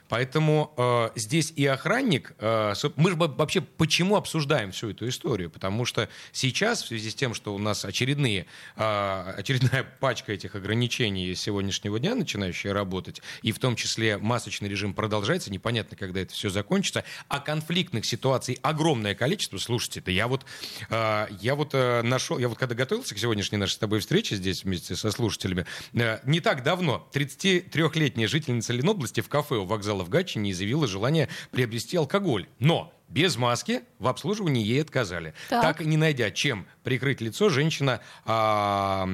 Поэтому 0.08 0.72
э, 0.76 1.10
здесь 1.16 1.52
и 1.56 1.66
охранник, 1.66 2.34
э, 2.38 2.74
мы 2.96 3.10
же 3.10 3.16
вообще 3.16 3.60
почему 3.60 4.16
обсуждаем 4.16 4.70
всю 4.70 4.90
эту 4.90 5.08
историю? 5.08 5.50
Потому 5.50 5.84
что 5.84 6.08
сейчас, 6.32 6.82
в 6.82 6.88
связи 6.88 7.10
с 7.10 7.14
тем, 7.14 7.34
что 7.34 7.54
у 7.54 7.58
нас 7.58 7.84
очередные, 7.84 8.46
э, 8.76 9.34
очередная 9.36 9.84
пачка 10.00 10.32
этих 10.32 10.54
ограничений 10.54 11.34
с 11.34 11.40
сегодняшнего 11.40 11.98
дня, 11.98 12.14
начинающая 12.14 12.72
работать, 12.72 13.20
и 13.42 13.52
в 13.52 13.58
том 13.58 13.76
числе 13.76 14.18
масочный 14.18 14.68
режим 14.68 14.94
продолжается, 14.94 15.50
непонятно, 15.50 15.96
когда 15.96 16.20
это 16.20 16.32
все 16.32 16.50
закончится, 16.50 17.04
а 17.28 17.40
конфликтных 17.40 18.04
ситуаций 18.04 18.58
огромное 18.62 19.14
количество. 19.14 19.58
Слушайте, 19.58 20.02
да 20.04 20.12
я 20.12 20.28
вот, 20.28 20.44
э, 20.88 21.26
я 21.40 21.54
вот 21.54 21.70
э, 21.74 22.02
нашел, 22.02 22.38
я 22.38 22.48
вот 22.48 22.58
когда 22.58 22.74
готовился 22.74 23.14
к 23.14 23.18
сегодняшней 23.18 23.58
нашей 23.58 23.72
с 23.72 23.78
тобой 23.78 24.00
встрече 24.00 24.36
здесь 24.36 24.64
вместе 24.64 24.94
со 24.94 25.10
слушателями, 25.10 25.66
э, 25.94 26.20
не 26.24 26.40
так 26.40 26.62
давно 26.62 27.08
33-летняя 27.12 28.28
жительница 28.28 28.72
Ленобласти 28.72 29.20
в 29.20 29.28
кафе 29.28 29.56
у 29.56 29.64
вокзала 29.64 29.95
в 30.04 30.08
Гатчине 30.08 30.50
изъявила 30.50 30.86
желание 30.86 31.28
приобрести 31.50 31.96
алкоголь. 31.96 32.46
Но 32.58 32.92
без 33.08 33.36
маски 33.36 33.82
в 33.98 34.08
обслуживании 34.08 34.64
ей 34.64 34.82
отказали. 34.82 35.32
Так. 35.48 35.62
Так, 35.62 35.80
и 35.80 35.84
не 35.86 35.96
найдя 35.96 36.30
чем 36.30 36.66
прикрыть 36.82 37.20
лицо, 37.20 37.48
женщина 37.48 38.00
а, 38.24 39.08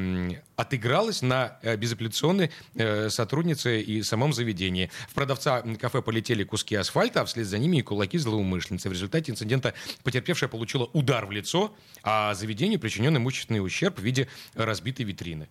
отыгралась 0.56 1.22
на 1.22 1.58
э, 1.62 1.76
безапелляционной 1.76 2.50
э, 2.74 3.10
сотруднице 3.10 3.80
и 3.82 4.02
самом 4.02 4.32
заведении. 4.32 4.90
В 5.08 5.14
продавца 5.14 5.62
кафе 5.78 6.00
полетели 6.00 6.44
куски 6.44 6.74
асфальта, 6.74 7.20
а 7.20 7.24
вслед 7.26 7.46
за 7.46 7.58
ними 7.58 7.78
и 7.78 7.82
кулаки 7.82 8.16
злоумышленницы. 8.16 8.88
В 8.88 8.92
результате 8.92 9.30
инцидента 9.32 9.74
потерпевшая 10.04 10.48
получила 10.48 10.88
удар 10.92 11.26
в 11.26 11.30
лицо, 11.30 11.74
а 12.02 12.34
заведению 12.34 12.80
причинен 12.80 13.16
имущественный 13.16 13.64
ущерб 13.64 13.98
в 13.98 14.02
виде 14.02 14.28
разбитой 14.54 15.04
витрины. 15.04 15.48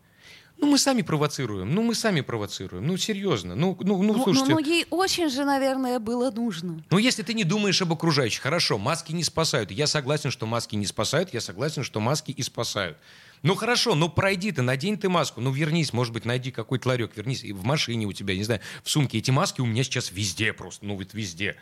Ну, 0.62 0.68
мы 0.68 0.78
сами 0.78 1.02
провоцируем, 1.02 1.74
ну, 1.74 1.82
мы 1.82 1.96
сами 1.96 2.22
провоцируем, 2.22 2.86
ну, 2.86 2.96
серьезно, 2.96 3.56
ну, 3.56 3.76
ну, 3.82 4.02
ну, 4.04 4.14
Ну, 4.14 4.24
слушайте. 4.24 4.52
ну, 4.52 4.60
ей 4.60 4.86
очень 4.92 5.28
же, 5.28 5.44
наверное, 5.44 5.98
было 6.00 6.30
нужно. 6.30 6.84
Ну, 6.92 7.00
если 7.00 7.24
ты 7.24 7.34
не 7.34 7.44
думаешь 7.44 7.82
об 7.82 7.92
окружающих, 7.92 8.44
хорошо, 8.44 8.78
маски 8.78 9.12
не 9.12 9.24
спасают. 9.24 9.72
Я 9.72 9.88
согласен, 9.88 10.30
что 10.30 10.46
маски 10.46 10.76
не 10.76 10.86
спасают, 10.86 11.34
я 11.34 11.42
согласен, 11.42 11.84
что 11.84 12.00
маски 12.00 12.30
и 12.30 12.44
спасают. 12.44 13.00
Ну 13.42 13.56
хорошо, 13.56 13.96
ну 13.96 14.08
пройди 14.08 14.52
ты, 14.52 14.62
надень 14.62 15.00
ты 15.00 15.10
маску, 15.10 15.42
ну 15.42 15.52
вернись, 15.52 15.94
может 15.94 16.14
быть, 16.14 16.26
найди 16.26 16.52
какой-то 16.52 16.90
ларек, 16.90 17.18
вернись 17.18 17.44
и 17.44 17.54
в 17.54 17.64
машине 17.64 18.06
у 18.06 18.14
тебя, 18.14 18.36
не 18.36 18.44
знаю, 18.44 18.62
в 18.84 18.92
сумке. 18.92 19.18
Эти 19.18 19.32
маски 19.32 19.62
у 19.62 19.66
меня 19.66 19.84
сейчас 19.84 20.12
везде 20.12 20.54
просто, 20.54 20.86
ну 20.86 20.96
вот 20.96 21.16
везде. 21.16 21.56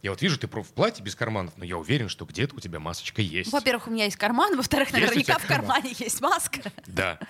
Я 0.00 0.10
вот 0.10 0.22
вижу, 0.22 0.38
ты 0.38 0.46
в 0.46 0.72
платье 0.72 1.04
без 1.04 1.16
карманов, 1.16 1.54
но 1.56 1.64
я 1.64 1.76
уверен, 1.76 2.08
что 2.08 2.24
где-то 2.24 2.54
у 2.54 2.60
тебя 2.60 2.78
масочка 2.78 3.20
есть. 3.20 3.52
Во-первых, 3.52 3.88
у 3.88 3.90
меня 3.90 4.04
есть 4.04 4.16
карман, 4.16 4.56
во-вторых, 4.56 4.92
наверняка 4.92 5.38
в 5.38 5.46
карман? 5.46 5.66
кармане 5.82 5.94
есть 5.98 6.20
маска. 6.20 6.72
Да. 6.86 7.18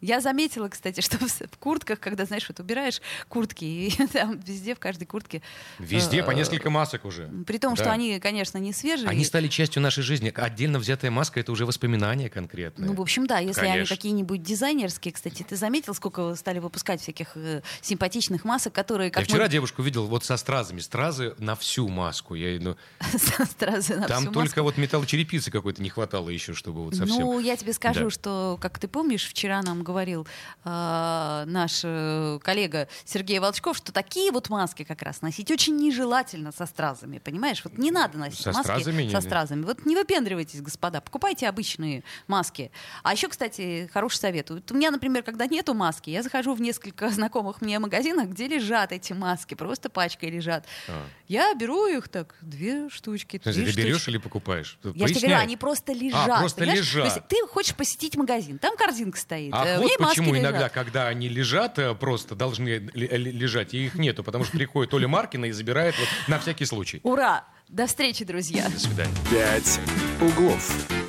Я 0.00 0.20
заметила, 0.20 0.68
кстати, 0.68 1.00
что 1.06 1.18
в, 1.18 1.58
куртках, 1.58 2.00
когда, 2.00 2.24
знаешь, 2.26 2.46
вот 2.48 2.60
убираешь 2.60 3.00
куртки, 3.28 3.64
и 3.64 4.06
там 4.12 4.38
везде, 4.40 4.74
в 4.74 4.78
каждой 4.78 5.06
куртке... 5.06 5.42
Везде 5.78 6.22
по 6.22 6.30
э, 6.32 6.34
несколько 6.34 6.70
масок 6.70 7.04
уже. 7.04 7.30
При 7.46 7.58
том, 7.58 7.76
что 7.76 7.86
Да. 7.86 7.92
они, 7.92 8.18
конечно, 8.20 8.58
не 8.58 8.72
свежие. 8.72 9.08
Они 9.08 9.24
стали 9.24 9.48
частью 9.48 9.82
нашей 9.82 10.02
жизни. 10.02 10.32
Отдельно 10.34 10.78
взятая 10.78 11.10
маска— 11.10 11.40
это 11.40 11.50
уже 11.52 11.64
воспоминания 11.66 12.28
конкретные. 12.28 12.88
Ну, 12.90 12.94
в 12.94 13.00
общем, 13.00 13.26
да, 13.26 13.38
если 13.38 13.62
они 13.62 13.72
Конечно. 13.72 13.96
какие-нибудь 13.96 14.42
дизайнерские, 14.42 15.12
кстати, 15.12 15.42
ты 15.42 15.56
заметил, 15.56 15.94
сколько 15.94 16.34
стали 16.34 16.58
выпускать 16.58 17.00
всяких 17.00 17.32
э, 17.36 17.62
симпатичных 17.80 18.44
масок, 18.44 18.72
которые, 18.74 19.10
как 19.10 19.22
Я 19.22 19.28
вчера 19.28 19.44
мы- 19.44 19.50
девушку 19.50 19.82
видел 19.82 20.06
вот 20.06 20.24
со 20.24 20.36
стразами. 20.36 20.80
Стразы 20.80 21.34
на 21.38 21.54
всю 21.56 21.88
маску. 21.88 22.34
Я, 22.34 22.58
ну, 22.60 22.76
со 23.18 23.44
стразы 23.46 23.96
на 23.96 24.06
Там 24.08 24.24
всю 24.24 24.32
только 24.32 24.48
маску. 24.48 24.62
вот 24.62 24.76
металлочерепицы 24.76 25.50
какой-то 25.50 25.82
не 25.82 25.88
хватало 25.88 26.28
еще, 26.28 26.52
чтобы 26.54 26.84
вот 26.84 26.94
совсем... 26.94 27.20
Ну, 27.20 27.38
я 27.40 27.56
тебе 27.56 27.72
скажу, 27.72 28.04
Да. 28.04 28.10
что, 28.10 28.58
как 28.60 28.78
ты 28.78 28.88
помнишь, 28.88 29.26
вчера 29.26 29.62
нам 29.62 29.82
говорил 29.96 30.26
э, 30.64 31.44
наш 31.46 31.80
э, 31.82 32.38
коллега 32.42 32.86
Сергей 33.06 33.38
Волчков, 33.38 33.78
что 33.78 33.92
такие 33.92 34.30
вот 34.30 34.50
маски 34.50 34.84
как 34.84 35.00
раз 35.00 35.22
носить 35.22 35.50
очень 35.50 35.76
нежелательно 35.76 36.52
со 36.52 36.66
стразами, 36.66 37.18
понимаешь? 37.18 37.62
Вот 37.64 37.78
не 37.78 37.90
надо 37.90 38.18
носить 38.18 38.40
Со 38.40 38.52
маски 38.52 38.64
стразами 38.64 39.08
со 39.08 39.22
стразами. 39.22 39.64
Вот 39.64 39.86
не 39.86 39.96
выпендривайтесь, 39.96 40.60
господа, 40.60 41.00
покупайте 41.00 41.48
обычные 41.48 42.02
маски. 42.26 42.70
А 43.02 43.14
еще, 43.14 43.28
кстати, 43.28 43.88
хороший 43.90 44.18
совет. 44.18 44.50
Вот 44.50 44.70
у 44.70 44.74
меня, 44.74 44.90
например, 44.90 45.22
когда 45.22 45.46
нету 45.46 45.72
маски, 45.72 46.10
я 46.10 46.22
захожу 46.22 46.54
в 46.54 46.60
несколько 46.60 47.08
знакомых 47.18 47.62
мне 47.62 47.78
магазинах, 47.78 48.28
где 48.28 48.48
лежат 48.48 48.92
эти 48.92 49.14
маски, 49.14 49.54
просто 49.54 49.88
пачкой 49.88 50.28
лежат. 50.28 50.66
А. 50.88 51.06
Я 51.26 51.54
беру 51.54 51.86
их 51.86 52.08
так, 52.08 52.34
две 52.42 52.90
штучки, 52.90 53.38
три 53.38 53.52
ты 53.52 53.72
берешь 53.72 54.06
или 54.08 54.18
покупаешь? 54.18 54.78
Я 54.82 54.90
же 54.90 54.92
тебе 54.92 55.04
говорю, 55.04 55.14
Поясняй. 55.14 55.42
они 55.42 55.56
просто 55.56 55.92
лежат. 55.92 56.40
просто 56.40 56.60
понимаешь? 56.60 56.80
лежат. 56.80 57.08
То 57.08 57.14
есть 57.14 57.28
ты 57.28 57.46
хочешь 57.46 57.74
посетить 57.74 58.16
магазин, 58.16 58.58
там 58.58 58.76
корзинка 58.76 59.18
стоит, 59.18 59.54
Ах, 59.54 59.66
э, 59.66 59.75
вот 59.80 60.00
маски 60.00 60.16
почему 60.20 60.34
лежат. 60.34 60.50
иногда, 60.50 60.68
когда 60.68 61.08
они 61.08 61.28
лежат, 61.28 61.78
э, 61.78 61.94
просто 61.94 62.34
должны 62.34 62.68
ли- 62.68 63.08
лежать, 63.08 63.74
и 63.74 63.86
их 63.86 63.94
нету, 63.94 64.22
потому 64.24 64.44
что 64.44 64.56
приходит 64.56 64.92
Оля 64.94 65.08
Маркина 65.08 65.46
и 65.46 65.52
забирает 65.52 65.94
вот 65.98 66.08
на 66.28 66.38
всякий 66.38 66.64
случай. 66.64 67.00
Ура! 67.02 67.44
До 67.68 67.86
встречи, 67.86 68.24
друзья! 68.24 68.68
До 68.68 68.78
свидания. 68.78 69.12
«Пять 69.30 69.80
углов». 70.20 71.05